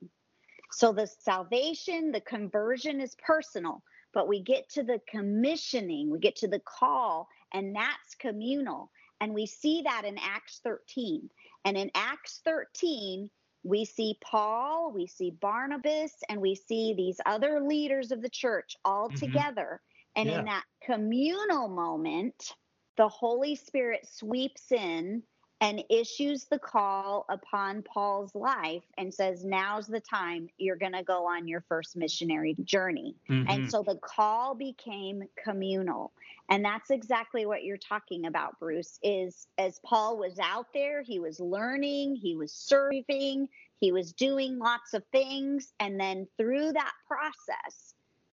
So 0.72 0.92
the 0.92 1.08
salvation, 1.08 2.12
the 2.12 2.22
conversion 2.22 3.00
is 3.02 3.16
personal, 3.26 3.84
but 4.14 4.28
we 4.28 4.42
get 4.42 4.70
to 4.72 4.84
the 4.84 5.00
commissioning, 5.10 6.10
we 6.10 6.20
get 6.20 6.36
to 6.38 6.48
the 6.48 6.62
call, 6.66 7.28
and 7.54 7.76
that's 7.76 8.16
communal. 8.20 8.92
And 9.22 9.34
we 9.34 9.46
see 9.46 9.84
that 9.84 10.04
in 10.06 10.18
Acts 10.18 10.60
13. 10.64 11.30
And 11.64 11.78
in 11.78 11.92
Acts 11.94 12.42
13, 12.44 13.30
we 13.64 13.86
see 13.86 14.18
Paul, 14.22 14.92
we 14.92 15.08
see 15.08 15.32
Barnabas, 15.42 16.14
and 16.28 16.42
we 16.42 16.56
see 16.56 16.94
these 16.94 17.22
other 17.26 17.62
leaders 17.62 18.12
of 18.12 18.22
the 18.22 18.30
church 18.30 18.76
all 18.84 19.08
mm-hmm. 19.08 19.20
together. 19.20 19.82
And 20.16 20.28
yeah. 20.28 20.40
in 20.40 20.46
that 20.46 20.64
communal 20.84 21.70
moment, 21.70 22.54
the 22.98 23.08
Holy 23.08 23.56
Spirit 23.56 24.08
sweeps 24.08 24.72
in 24.72 25.24
and 25.62 25.84
issues 25.92 26.46
the 26.46 26.58
call 26.58 27.24
upon 27.30 27.84
Paul's 27.84 28.34
life 28.34 28.84
and 28.98 29.14
says, 29.14 29.46
Now's 29.46 29.86
the 29.86 30.00
time 30.00 30.50
you're 30.58 30.76
going 30.76 30.94
to 30.94 31.04
go 31.04 31.28
on 31.28 31.48
your 31.48 31.62
first 31.70 31.96
missionary 31.96 32.56
journey. 32.64 33.16
Mm-hmm. 33.30 33.50
And 33.50 33.72
so 33.72 33.84
the 33.84 33.98
call 33.98 34.56
became 34.56 35.24
communal. 35.42 36.12
And 36.50 36.66
that's 36.66 36.90
exactly 36.90 37.46
what 37.46 37.64
you're 37.64 37.78
talking 37.78 38.26
about, 38.26 38.60
Bruce, 38.60 39.00
is 39.04 39.48
as 39.60 39.80
Paul 39.86 40.18
was 40.18 40.40
out 40.40 40.66
there, 40.74 41.04
he 41.04 41.20
was 41.20 41.40
learning, 41.40 42.16
he 42.16 42.36
was 42.36 42.52
serving, 42.52 43.48
he 43.80 43.92
was 43.92 44.14
doing 44.14 44.58
lots 44.58 44.96
of 44.96 45.04
things. 45.12 45.74
And 45.80 46.00
then 46.00 46.28
through 46.38 46.74
that 46.74 46.94
process, 47.08 47.94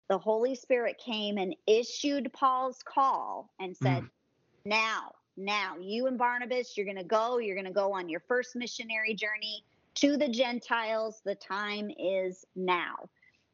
the 0.09 0.19
Holy 0.19 0.57
Spirit 0.57 1.01
came 1.03 1.39
and 1.39 1.55
issued 1.69 2.33
Paul's 2.33 2.81
call 2.85 3.49
and 3.61 3.77
said, 3.77 4.03
mm 4.03 4.11
now, 4.65 5.13
now, 5.37 5.77
you 5.81 6.07
and 6.07 6.19
Barnabas, 6.19 6.77
you're 6.77 6.87
going 6.87 6.97
to 6.97 7.05
go, 7.05 7.39
you're 7.39 7.57
going 7.57 7.67
to 7.67 7.73
go 7.73 7.93
on 7.93 8.09
your 8.09 8.21
first 8.21 8.55
missionary 8.55 9.15
journey 9.15 9.65
to 9.95 10.17
the 10.17 10.29
Gentiles. 10.29 11.23
The 11.25 11.35
time 11.35 11.91
is 11.99 12.45
now. 12.55 13.09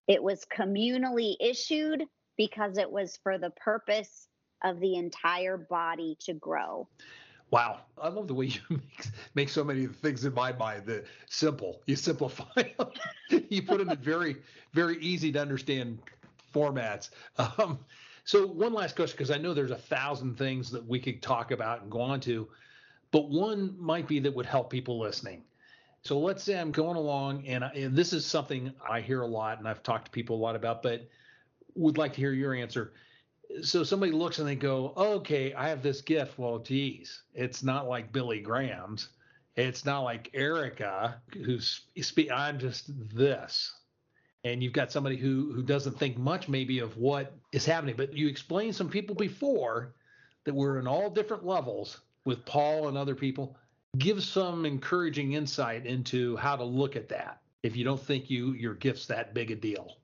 It 0.08 0.22
was 0.22 0.44
communally 0.44 1.36
issued 1.40 2.04
because 2.36 2.78
it 2.78 2.90
was 2.90 3.18
for 3.22 3.38
the 3.38 3.50
purpose 3.50 4.28
of 4.64 4.80
the 4.80 4.96
entire 4.96 5.56
body 5.56 6.16
to 6.20 6.34
grow. 6.34 6.88
Wow, 7.50 7.80
I 8.00 8.08
love 8.08 8.28
the 8.28 8.34
way 8.34 8.46
you 8.46 8.60
make, 8.70 9.06
make 9.34 9.48
so 9.48 9.64
many 9.64 9.86
things 9.86 10.24
in 10.24 10.34
my 10.34 10.52
mind 10.52 10.86
that 10.86 11.06
simple. 11.28 11.80
You 11.86 11.96
simplify 11.96 12.44
them. 12.78 12.90
you 13.48 13.62
put 13.62 13.78
them 13.78 13.90
in 13.90 13.98
very, 13.98 14.36
very 14.72 14.98
easy 14.98 15.30
to 15.32 15.40
understand 15.40 15.98
formats. 16.52 17.10
Um, 17.36 17.78
so 18.28 18.46
one 18.46 18.74
last 18.74 18.94
question, 18.94 19.16
because 19.16 19.30
I 19.30 19.38
know 19.38 19.54
there's 19.54 19.70
a 19.70 19.76
thousand 19.76 20.36
things 20.36 20.70
that 20.72 20.86
we 20.86 21.00
could 21.00 21.22
talk 21.22 21.50
about 21.50 21.80
and 21.80 21.90
go 21.90 22.02
on 22.02 22.20
to, 22.20 22.46
but 23.10 23.30
one 23.30 23.74
might 23.80 24.06
be 24.06 24.18
that 24.18 24.34
would 24.34 24.44
help 24.44 24.68
people 24.68 25.00
listening. 25.00 25.44
So 26.02 26.18
let's 26.18 26.42
say 26.42 26.58
I'm 26.60 26.70
going 26.70 26.98
along, 26.98 27.46
and, 27.46 27.64
I, 27.64 27.68
and 27.68 27.96
this 27.96 28.12
is 28.12 28.26
something 28.26 28.70
I 28.86 29.00
hear 29.00 29.22
a 29.22 29.26
lot, 29.26 29.56
and 29.58 29.66
I've 29.66 29.82
talked 29.82 30.04
to 30.04 30.10
people 30.10 30.36
a 30.36 30.42
lot 30.42 30.56
about, 30.56 30.82
but 30.82 31.08
would 31.74 31.96
like 31.96 32.12
to 32.12 32.20
hear 32.20 32.34
your 32.34 32.52
answer. 32.52 32.92
so 33.62 33.82
somebody 33.82 34.12
looks 34.12 34.38
and 34.38 34.46
they 34.46 34.56
go, 34.56 34.92
okay, 34.94 35.54
I 35.54 35.70
have 35.70 35.82
this 35.82 36.02
gift. 36.02 36.38
Well, 36.38 36.58
geez, 36.58 37.22
it's 37.32 37.62
not 37.62 37.88
like 37.88 38.12
Billy 38.12 38.40
Graham's. 38.40 39.08
It's 39.56 39.86
not 39.86 40.02
like 40.02 40.28
Erica, 40.34 41.22
who's 41.32 41.80
I'm 42.30 42.58
just 42.58 42.90
this. 43.16 43.72
And 44.44 44.62
you've 44.62 44.72
got 44.72 44.92
somebody 44.92 45.16
who 45.16 45.52
who 45.52 45.62
doesn't 45.62 45.98
think 45.98 46.16
much 46.16 46.48
maybe 46.48 46.78
of 46.78 46.96
what 46.96 47.34
is 47.52 47.64
happening. 47.64 47.96
But 47.96 48.14
you 48.14 48.28
explained 48.28 48.76
some 48.76 48.88
people 48.88 49.14
before 49.14 49.94
that 50.44 50.54
were 50.54 50.78
in 50.78 50.86
all 50.86 51.10
different 51.10 51.44
levels 51.44 52.00
with 52.24 52.44
Paul 52.44 52.88
and 52.88 52.96
other 52.96 53.14
people. 53.14 53.56
Give 53.98 54.22
some 54.22 54.64
encouraging 54.64 55.32
insight 55.32 55.86
into 55.86 56.36
how 56.36 56.56
to 56.56 56.64
look 56.64 56.94
at 56.94 57.08
that 57.08 57.40
if 57.62 57.76
you 57.76 57.84
don't 57.84 58.00
think 58.00 58.30
you 58.30 58.52
your 58.52 58.74
gift's 58.74 59.06
that 59.06 59.34
big 59.34 59.50
a 59.50 59.56
deal 59.56 59.96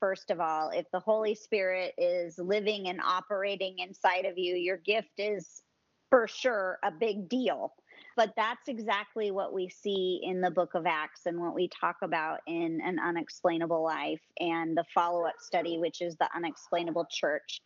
first 0.00 0.30
of 0.30 0.40
all. 0.40 0.70
If 0.70 0.90
the 0.90 1.00
Holy 1.00 1.34
Spirit 1.34 1.94
is 1.98 2.38
living 2.38 2.88
and 2.88 3.00
operating 3.00 3.78
inside 3.78 4.24
of 4.24 4.38
you, 4.38 4.54
your 4.54 4.76
gift 4.76 5.18
is 5.18 5.62
for 6.10 6.26
sure 6.28 6.78
a 6.82 6.90
big 6.90 7.28
deal. 7.28 7.74
But 8.18 8.32
that's 8.34 8.66
exactly 8.66 9.30
what 9.30 9.52
we 9.52 9.68
see 9.68 10.20
in 10.24 10.40
the 10.40 10.50
book 10.50 10.74
of 10.74 10.86
Acts 10.86 11.26
and 11.26 11.38
what 11.40 11.54
we 11.54 11.68
talk 11.68 11.98
about 12.02 12.40
in 12.48 12.80
An 12.84 12.98
Unexplainable 12.98 13.80
Life 13.84 14.20
and 14.40 14.76
the 14.76 14.82
follow 14.92 15.24
up 15.24 15.36
study, 15.38 15.78
which 15.78 16.02
is 16.02 16.16
the 16.16 16.28
Unexplainable 16.34 17.06
Church. 17.08 17.60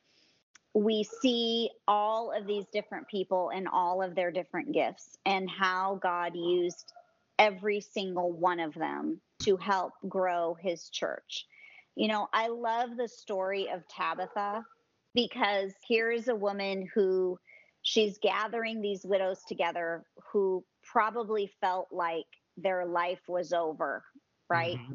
We 0.74 1.04
see 1.04 1.70
all 1.88 2.32
of 2.36 2.46
these 2.46 2.66
different 2.70 3.08
people 3.08 3.48
and 3.48 3.66
all 3.66 4.02
of 4.02 4.14
their 4.14 4.30
different 4.30 4.74
gifts 4.74 5.16
and 5.24 5.48
how 5.48 5.98
God 6.02 6.36
used 6.36 6.92
every 7.38 7.80
single 7.80 8.30
one 8.30 8.60
of 8.60 8.74
them 8.74 9.22
to 9.44 9.56
help 9.56 9.94
grow 10.06 10.54
his 10.60 10.90
church. 10.90 11.46
You 11.96 12.08
know, 12.08 12.28
I 12.34 12.48
love 12.48 12.98
the 12.98 13.08
story 13.08 13.70
of 13.72 13.88
Tabitha 13.88 14.66
because 15.14 15.72
here 15.88 16.10
is 16.10 16.28
a 16.28 16.34
woman 16.34 16.90
who 16.94 17.38
she's 17.82 18.18
gathering 18.18 18.80
these 18.80 19.04
widows 19.04 19.42
together 19.46 20.04
who 20.32 20.64
probably 20.82 21.50
felt 21.60 21.88
like 21.90 22.26
their 22.56 22.86
life 22.86 23.20
was 23.28 23.52
over, 23.52 24.04
right? 24.48 24.78
Mm-hmm. 24.78 24.92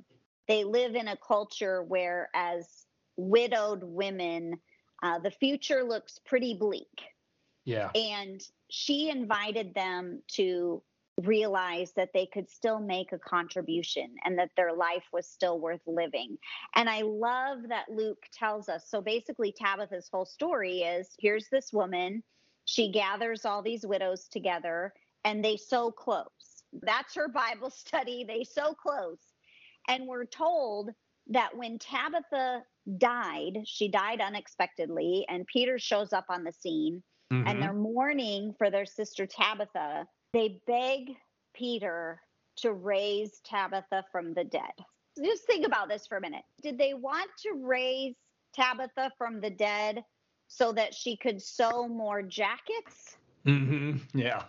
They 0.48 0.64
live 0.64 0.96
in 0.96 1.10
a 1.10 1.18
culture 1.18 1.84
where, 1.84 2.30
as 2.34 2.86
widowed 3.18 3.84
women, 3.84 4.60
uh, 5.04 5.20
the 5.20 5.32
future 5.32 5.84
looks 5.84 6.20
pretty 6.26 6.54
bleak. 6.54 6.88
Yeah. 7.66 7.90
And 7.94 8.42
she 8.70 9.10
invited 9.10 9.74
them 9.74 10.22
to 10.36 10.82
realize 11.24 11.92
that 11.96 12.12
they 12.14 12.28
could 12.28 12.50
still 12.50 12.80
make 12.80 13.12
a 13.12 13.18
contribution 13.18 14.16
and 14.24 14.38
that 14.38 14.52
their 14.56 14.74
life 14.74 15.04
was 15.12 15.28
still 15.28 15.60
worth 15.60 15.82
living. 15.88 16.38
And 16.76 16.88
I 16.90 17.02
love 17.02 17.60
that 17.70 17.90
Luke 17.90 18.24
tells 18.32 18.70
us. 18.70 18.86
So 18.88 19.02
basically, 19.02 19.52
Tabitha's 19.52 20.10
whole 20.12 20.26
story 20.26 20.82
is 20.82 21.10
here's 21.20 21.50
this 21.50 21.74
woman, 21.74 22.24
she 22.68 22.92
gathers 22.92 23.46
all 23.46 23.62
these 23.62 23.86
widows 23.86 24.28
together 24.28 24.94
and 25.24 25.44
they 25.44 25.58
sew 25.58 25.92
clothes. 25.92 26.64
That's 26.84 27.16
her 27.16 27.28
Bible 27.28 27.70
study. 27.76 28.26
They 28.28 28.44
sew 28.44 28.74
clothes. 28.74 29.24
And 29.88 30.06
we're 30.06 30.26
told 30.26 30.92
that 31.28 31.56
when 31.56 31.80
Tabitha 31.80 32.62
died, 32.98 33.60
she 33.66 33.88
died 33.88 34.20
unexpectedly, 34.22 35.26
and 35.30 35.48
Peter 35.48 35.80
shows 35.80 36.12
up 36.12 36.26
on 36.30 36.44
the 36.44 36.52
scene. 36.52 37.02
Mm-hmm. 37.32 37.48
And 37.48 37.62
they're 37.62 37.74
mourning 37.74 38.54
for 38.58 38.70
their 38.70 38.86
sister 38.86 39.26
Tabitha 39.26 40.06
they 40.34 40.60
beg 40.68 41.16
Peter 41.56 42.22
to 42.58 42.74
raise 42.74 43.40
Tabitha 43.44 44.04
from 44.12 44.34
the 44.34 44.44
dead. 44.44 44.74
Just 45.24 45.46
think 45.46 45.66
about 45.66 45.90
this 45.90 46.06
for 46.06 46.18
a 46.18 46.22
minute. 46.22 46.44
Did 46.62 46.78
they 46.78 46.94
want 46.94 47.30
to 47.44 47.54
raise 47.54 48.16
Tabitha 48.54 49.12
from 49.18 49.40
the 49.40 49.50
dead 49.50 50.04
so 50.48 50.72
that 50.74 50.94
she 50.94 51.16
could 51.16 51.42
sew 51.42 51.88
more 51.88 52.22
jackets? 52.22 53.18
Mm-hmm. 53.46 54.18
Yeah. 54.18 54.44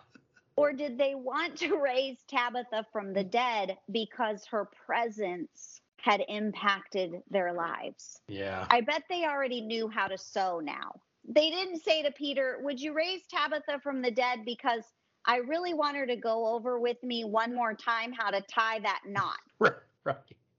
Or 0.57 0.73
did 0.73 0.99
they 0.99 1.15
want 1.15 1.57
to 1.59 1.77
raise 1.83 2.19
Tabitha 2.29 2.87
from 2.93 3.13
the 3.13 3.25
dead 3.25 3.79
because 3.91 4.45
her 4.47 4.69
presence 4.87 5.81
had 5.99 6.23
impacted 6.29 7.23
their 7.31 7.53
lives? 7.53 8.21
Yeah. 8.29 8.67
I 8.71 8.81
bet 8.81 9.05
they 9.09 9.25
already 9.25 9.61
knew 9.61 9.89
how 9.89 10.09
to 10.09 10.19
sew 10.19 10.61
now. 10.61 11.01
They 11.29 11.51
didn't 11.51 11.83
say 11.83 12.03
to 12.03 12.11
Peter, 12.11 12.59
Would 12.63 12.81
you 12.81 12.95
raise 12.95 13.23
Tabitha 13.29 13.81
from 13.83 14.03
the 14.03 14.11
dead 14.11 14.41
because 14.45 14.83
I 15.29 15.37
really 15.37 15.75
want 15.75 15.97
her 15.97 16.07
to 16.07 16.17
go 16.17 16.47
over 16.49 16.81
with 16.81 17.03
me 17.03 17.25
one 17.25 17.55
more 17.55 17.75
time 17.75 18.13
how 18.13 18.31
to 18.31 18.41
tie 18.43 18.81
that 18.81 19.03
knot. 19.07 19.37
Right. 20.05 20.17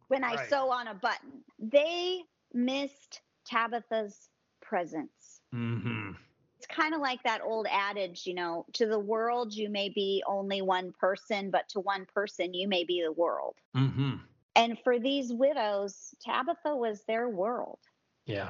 When 0.10 0.24
I 0.24 0.36
right. 0.36 0.50
sew 0.50 0.70
on 0.70 0.90
a 0.90 0.94
button. 0.94 1.42
They 1.58 2.22
missed 2.54 3.22
Tabitha's 3.46 4.30
presence. 4.70 5.42
Mm-hmm. 5.54 6.12
It's 6.58 6.68
kind 6.68 6.94
of 6.94 7.02
like 7.02 7.24
that 7.24 7.42
old 7.42 7.68
adage, 7.72 8.26
you 8.26 8.34
know, 8.34 8.66
to 8.74 8.86
the 8.86 9.00
world, 9.00 9.54
you 9.54 9.70
may 9.70 9.90
be 9.90 10.24
only 10.28 10.62
one 10.62 10.94
person, 11.00 11.52
but 11.52 11.68
to 11.70 11.80
one 11.80 12.06
person, 12.14 12.54
you 12.54 12.68
may 12.68 12.84
be 12.84 13.02
the 13.02 13.14
world. 13.14 13.56
Mm-hmm. 13.76 14.16
And 14.56 14.78
for 14.84 15.00
these 15.00 15.32
widows, 15.32 16.14
Tabitha 16.22 16.76
was 16.76 17.02
their 17.08 17.30
world. 17.30 17.80
Yeah. 18.26 18.50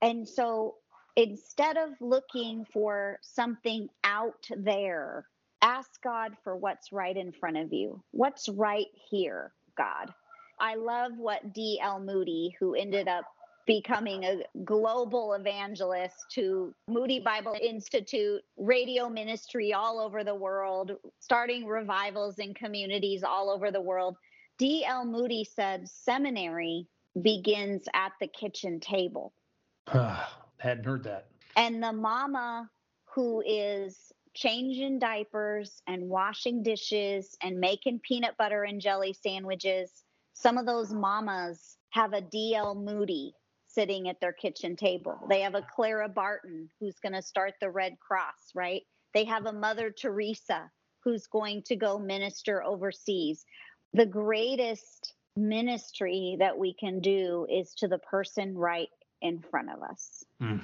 And 0.00 0.26
so 0.26 0.76
instead 1.16 1.76
of 1.76 1.90
looking 2.00 2.64
for 2.72 3.18
something 3.22 3.88
out 4.04 4.46
there 4.56 5.26
ask 5.62 6.02
God 6.02 6.36
for 6.42 6.56
what's 6.56 6.92
right 6.92 7.16
in 7.16 7.32
front 7.32 7.56
of 7.56 7.72
you. 7.72 8.02
What's 8.12 8.48
right 8.48 8.86
here, 9.10 9.52
God? 9.76 10.12
I 10.58 10.74
love 10.74 11.12
what 11.16 11.54
D.L. 11.54 12.00
Moody, 12.00 12.56
who 12.58 12.74
ended 12.74 13.08
up 13.08 13.24
becoming 13.70 14.24
a 14.24 14.42
global 14.64 15.34
evangelist 15.34 16.16
to 16.28 16.74
Moody 16.88 17.20
Bible 17.20 17.54
Institute, 17.62 18.40
radio 18.56 19.08
ministry 19.08 19.72
all 19.72 20.00
over 20.00 20.24
the 20.24 20.34
world, 20.34 20.90
starting 21.20 21.64
revivals 21.64 22.40
in 22.40 22.52
communities 22.52 23.22
all 23.22 23.48
over 23.48 23.70
the 23.70 23.80
world. 23.80 24.16
D.L. 24.58 25.04
Moody 25.04 25.44
said 25.44 25.88
seminary 25.88 26.88
begins 27.22 27.84
at 27.94 28.10
the 28.20 28.26
kitchen 28.26 28.80
table. 28.80 29.32
Hadn't 29.86 30.84
heard 30.84 31.04
that. 31.04 31.28
And 31.54 31.80
the 31.80 31.92
mama 31.92 32.68
who 33.14 33.40
is 33.46 34.10
changing 34.34 34.98
diapers 34.98 35.80
and 35.86 36.08
washing 36.08 36.64
dishes 36.64 37.36
and 37.40 37.60
making 37.60 38.00
peanut 38.00 38.36
butter 38.36 38.64
and 38.64 38.80
jelly 38.80 39.12
sandwiches. 39.12 39.92
Some 40.32 40.58
of 40.58 40.66
those 40.66 40.92
mamas 40.92 41.76
have 41.90 42.14
a 42.14 42.22
DL 42.22 42.76
Moody 42.76 43.32
sitting 43.72 44.08
at 44.08 44.20
their 44.20 44.32
kitchen 44.32 44.76
table. 44.76 45.18
They 45.28 45.40
have 45.40 45.54
a 45.54 45.66
Clara 45.74 46.08
Barton 46.08 46.68
who's 46.78 46.98
going 46.98 47.12
to 47.12 47.22
start 47.22 47.54
the 47.60 47.70
Red 47.70 47.98
Cross, 48.00 48.52
right? 48.54 48.82
They 49.14 49.24
have 49.24 49.46
a 49.46 49.52
Mother 49.52 49.90
Teresa 49.90 50.70
who's 51.02 51.26
going 51.26 51.62
to 51.62 51.76
go 51.76 51.98
minister 51.98 52.62
overseas. 52.62 53.44
The 53.92 54.06
greatest 54.06 55.14
ministry 55.36 56.36
that 56.38 56.58
we 56.58 56.74
can 56.74 57.00
do 57.00 57.46
is 57.50 57.74
to 57.74 57.88
the 57.88 57.98
person 57.98 58.56
right 58.56 58.88
in 59.22 59.40
front 59.40 59.70
of 59.70 59.82
us. 59.82 60.24
Mm. 60.42 60.60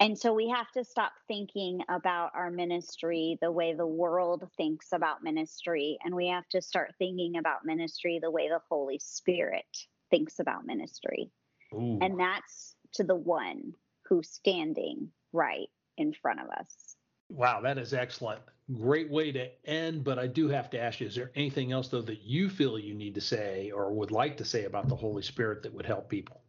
And 0.00 0.16
so 0.16 0.32
we 0.32 0.48
have 0.48 0.70
to 0.72 0.84
stop 0.84 1.12
thinking 1.26 1.82
about 1.88 2.30
our 2.34 2.50
ministry 2.50 3.36
the 3.40 3.50
way 3.50 3.74
the 3.74 3.86
world 3.86 4.48
thinks 4.56 4.92
about 4.92 5.24
ministry. 5.24 5.98
And 6.04 6.14
we 6.14 6.28
have 6.28 6.48
to 6.50 6.62
start 6.62 6.94
thinking 6.98 7.36
about 7.36 7.64
ministry 7.64 8.20
the 8.22 8.30
way 8.30 8.48
the 8.48 8.60
Holy 8.68 9.00
Spirit 9.00 9.66
thinks 10.10 10.38
about 10.38 10.66
ministry. 10.66 11.30
Ooh. 11.74 11.98
And 12.00 12.18
that's 12.18 12.74
to 12.94 13.04
the 13.04 13.14
one 13.14 13.74
who's 14.06 14.30
standing 14.30 15.10
right 15.32 15.68
in 15.96 16.12
front 16.12 16.40
of 16.40 16.48
us. 16.48 16.96
Wow, 17.30 17.60
that 17.60 17.76
is 17.78 17.92
excellent. 17.92 18.40
Great 18.72 19.10
way 19.10 19.32
to 19.32 19.48
end. 19.68 20.04
But 20.04 20.18
I 20.18 20.26
do 20.26 20.48
have 20.48 20.70
to 20.70 20.80
ask 20.80 21.00
you 21.00 21.06
is 21.06 21.14
there 21.14 21.30
anything 21.34 21.72
else, 21.72 21.88
though, 21.88 22.02
that 22.02 22.22
you 22.22 22.48
feel 22.48 22.78
you 22.78 22.94
need 22.94 23.14
to 23.14 23.20
say 23.20 23.70
or 23.70 23.92
would 23.92 24.10
like 24.10 24.36
to 24.38 24.44
say 24.44 24.64
about 24.64 24.88
the 24.88 24.96
Holy 24.96 25.22
Spirit 25.22 25.62
that 25.62 25.74
would 25.74 25.86
help 25.86 26.08
people? 26.08 26.40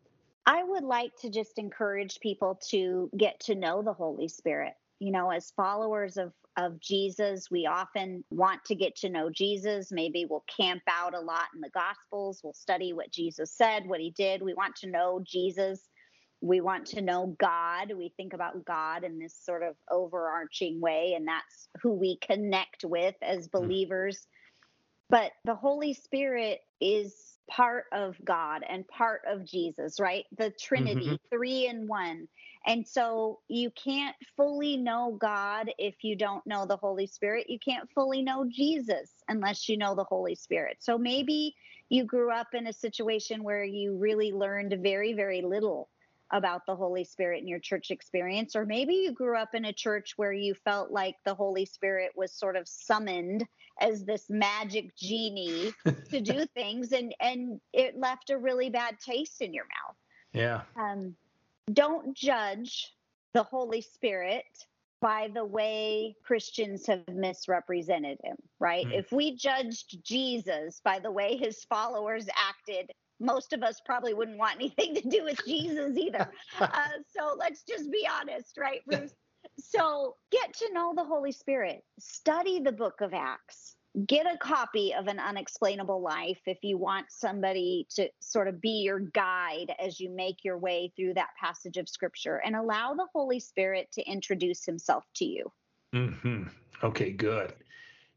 I 0.45 0.63
would 0.63 0.83
like 0.83 1.15
to 1.21 1.29
just 1.29 1.59
encourage 1.59 2.19
people 2.21 2.59
to 2.69 3.09
get 3.15 3.39
to 3.41 3.55
know 3.55 3.81
the 3.81 3.93
Holy 3.93 4.27
Spirit. 4.27 4.73
You 4.99 5.11
know, 5.11 5.29
as 5.29 5.51
followers 5.51 6.17
of 6.17 6.33
of 6.57 6.79
Jesus, 6.79 7.49
we 7.49 7.65
often 7.65 8.23
want 8.31 8.63
to 8.65 8.75
get 8.75 8.95
to 8.97 9.09
know 9.09 9.29
Jesus. 9.29 9.91
Maybe 9.91 10.25
we'll 10.29 10.43
camp 10.59 10.81
out 10.89 11.15
a 11.15 11.19
lot 11.19 11.45
in 11.53 11.61
the 11.61 11.69
Gospels. 11.69 12.41
We'll 12.43 12.53
study 12.53 12.93
what 12.93 13.11
Jesus 13.11 13.51
said, 13.51 13.87
what 13.87 13.99
he 13.99 14.11
did. 14.11 14.41
We 14.41 14.53
want 14.53 14.75
to 14.77 14.89
know 14.89 15.21
Jesus. 15.25 15.81
We 16.41 16.61
want 16.61 16.85
to 16.87 17.01
know 17.01 17.35
God. 17.39 17.93
We 17.95 18.13
think 18.15 18.33
about 18.33 18.65
God 18.65 19.03
in 19.03 19.19
this 19.19 19.35
sort 19.43 19.63
of 19.63 19.75
overarching 19.89 20.79
way, 20.79 21.13
and 21.15 21.27
that's 21.27 21.67
who 21.81 21.91
we 21.93 22.17
connect 22.17 22.83
with 22.83 23.15
as 23.21 23.45
hmm. 23.45 23.57
believers. 23.57 24.25
But 25.09 25.31
the 25.43 25.55
Holy 25.55 25.93
Spirit 25.93 26.59
is 26.79 27.15
part 27.49 27.85
of 27.91 28.15
God 28.23 28.63
and 28.67 28.87
part 28.87 29.21
of 29.27 29.43
Jesus, 29.43 29.99
right? 29.99 30.25
The 30.37 30.51
Trinity, 30.51 31.07
mm-hmm. 31.07 31.35
three 31.35 31.67
in 31.67 31.87
one. 31.87 32.27
And 32.69 32.87
so 32.87 33.39
you 33.47 33.71
can't 33.71 34.15
fully 34.37 34.77
know 34.77 35.17
God 35.19 35.71
if 35.79 36.03
you 36.03 36.15
don't 36.15 36.45
know 36.45 36.67
the 36.67 36.77
Holy 36.77 37.07
Spirit. 37.07 37.49
You 37.49 37.57
can't 37.57 37.89
fully 37.95 38.21
know 38.21 38.45
Jesus 38.47 39.09
unless 39.27 39.67
you 39.67 39.75
know 39.75 39.95
the 39.95 40.03
Holy 40.03 40.35
Spirit. 40.35 40.77
So 40.79 40.95
maybe 40.95 41.55
you 41.89 42.03
grew 42.03 42.31
up 42.31 42.49
in 42.53 42.67
a 42.67 42.73
situation 42.73 43.41
where 43.41 43.63
you 43.63 43.97
really 43.97 44.31
learned 44.31 44.77
very, 44.83 45.13
very 45.13 45.41
little 45.41 45.89
about 46.29 46.61
the 46.67 46.75
Holy 46.75 47.03
Spirit 47.03 47.41
in 47.41 47.47
your 47.47 47.57
church 47.57 47.89
experience. 47.89 48.55
Or 48.55 48.67
maybe 48.67 48.93
you 48.93 49.13
grew 49.13 49.35
up 49.35 49.55
in 49.55 49.65
a 49.65 49.73
church 49.73 50.13
where 50.15 50.31
you 50.31 50.53
felt 50.53 50.91
like 50.91 51.15
the 51.25 51.33
Holy 51.33 51.65
Spirit 51.65 52.11
was 52.15 52.31
sort 52.31 52.55
of 52.55 52.67
summoned 52.67 53.47
as 53.81 54.05
this 54.05 54.29
magic 54.29 54.95
genie 54.95 55.73
to 56.11 56.21
do 56.21 56.45
things 56.53 56.91
and 56.91 57.15
and 57.19 57.59
it 57.73 57.97
left 57.97 58.29
a 58.29 58.37
really 58.37 58.69
bad 58.69 58.99
taste 58.99 59.41
in 59.41 59.55
your 59.55 59.65
mouth. 59.65 59.95
Yeah. 60.33 60.61
Um, 60.79 61.15
don't 61.73 62.15
judge 62.15 62.93
the 63.33 63.43
Holy 63.43 63.81
Spirit 63.81 64.45
by 65.01 65.29
the 65.33 65.45
way 65.45 66.15
Christians 66.25 66.85
have 66.87 67.07
misrepresented 67.07 68.17
him, 68.23 68.35
right? 68.59 68.85
Mm. 68.85 68.99
If 68.99 69.11
we 69.11 69.35
judged 69.35 70.03
Jesus 70.03 70.81
by 70.83 70.99
the 70.99 71.11
way 71.11 71.37
his 71.37 71.63
followers 71.65 72.27
acted, 72.35 72.91
most 73.19 73.53
of 73.53 73.63
us 73.63 73.81
probably 73.85 74.13
wouldn't 74.13 74.37
want 74.37 74.55
anything 74.55 74.95
to 74.95 75.01
do 75.07 75.23
with 75.23 75.39
Jesus 75.45 75.97
either. 75.97 76.29
uh, 76.59 76.67
so 77.15 77.35
let's 77.37 77.63
just 77.63 77.91
be 77.91 78.07
honest, 78.11 78.57
right, 78.57 78.81
Bruce? 78.85 79.13
So 79.57 80.15
get 80.31 80.53
to 80.53 80.73
know 80.73 80.93
the 80.95 81.03
Holy 81.03 81.31
Spirit, 81.31 81.81
study 81.97 82.59
the 82.59 82.71
book 82.71 83.01
of 83.01 83.13
Acts. 83.13 83.75
Get 84.05 84.27
a 84.27 84.37
copy 84.37 84.93
of 84.93 85.07
An 85.07 85.19
Unexplainable 85.19 86.01
Life 86.01 86.39
if 86.45 86.59
you 86.61 86.77
want 86.77 87.07
somebody 87.09 87.87
to 87.95 88.07
sort 88.19 88.47
of 88.47 88.61
be 88.61 88.83
your 88.83 88.99
guide 88.99 89.73
as 89.83 89.99
you 89.99 90.11
make 90.11 90.43
your 90.43 90.59
way 90.59 90.93
through 90.95 91.15
that 91.15 91.29
passage 91.39 91.77
of 91.77 91.89
scripture 91.89 92.39
and 92.45 92.55
allow 92.55 92.93
the 92.93 93.07
Holy 93.13 93.39
Spirit 93.39 93.89
to 93.93 94.03
introduce 94.03 94.63
himself 94.63 95.05
to 95.15 95.25
you. 95.25 95.51
Mm-hmm. 95.95 96.43
Okay, 96.83 97.11
good. 97.11 97.53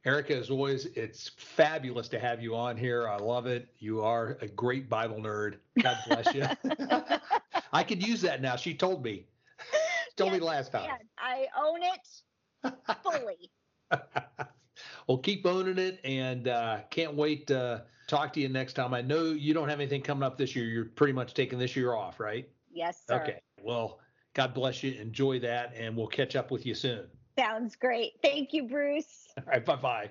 Erica, 0.05 0.37
as 0.37 0.51
always, 0.51 0.87
it's 0.87 1.31
fabulous 1.37 2.07
to 2.09 2.19
have 2.19 2.43
you 2.43 2.55
on 2.55 2.77
here. 2.77 3.09
I 3.09 3.17
love 3.17 3.47
it. 3.47 3.69
You 3.79 4.03
are 4.03 4.37
a 4.43 4.49
great 4.49 4.91
Bible 4.91 5.17
nerd. 5.17 5.57
God 5.83 5.97
bless 6.07 6.35
you. 6.35 6.47
I 7.73 7.83
could 7.83 8.07
use 8.07 8.21
that 8.21 8.43
now. 8.43 8.57
She 8.57 8.75
told 8.75 9.03
me. 9.03 9.27
She 9.59 10.17
told 10.17 10.33
yes, 10.33 10.41
me 10.41 10.47
last 10.47 10.71
time. 10.71 10.91
I 11.19 11.47
own 11.59 11.81
it 11.83 12.75
fully. 13.03 13.51
well, 15.07 15.19
keep 15.19 15.47
owning 15.47 15.79
it, 15.79 16.01
and 16.05 16.49
uh, 16.49 16.81
can't 16.91 17.15
wait 17.15 17.47
to 17.49 17.85
talk 18.07 18.33
to 18.35 18.41
you 18.41 18.49
next 18.49 18.75
time. 18.75 18.95
I 18.95 19.03
know 19.03 19.25
you 19.25 19.55
don't 19.55 19.69
have 19.69 19.81
anything 19.81 20.03
coming 20.03 20.23
up 20.23 20.37
this 20.39 20.55
year. 20.55 20.67
You're 20.67 20.87
pretty 20.87 21.13
much 21.13 21.35
taking 21.35 21.59
this 21.59 21.77
year 21.77 21.95
off, 21.95 22.21
right? 22.21 22.49
Yes, 22.73 23.03
sir. 23.07 23.23
Okay. 23.23 23.41
Well, 23.63 24.01
God 24.35 24.55
bless 24.55 24.83
you. 24.83 24.93
Enjoy 25.01 25.39
that, 25.41 25.75
and 25.77 25.97
we'll 25.97 26.07
catch 26.07 26.37
up 26.37 26.51
with 26.51 26.67
you 26.67 26.75
soon. 26.75 27.07
Sounds 27.39 27.77
great. 27.77 28.13
Thank 28.23 28.53
you, 28.53 28.69
Bruce. 28.69 29.29
All 29.39 29.45
right. 29.47 29.65
Bye-bye. 29.65 30.11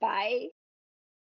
Bye. 0.00 0.46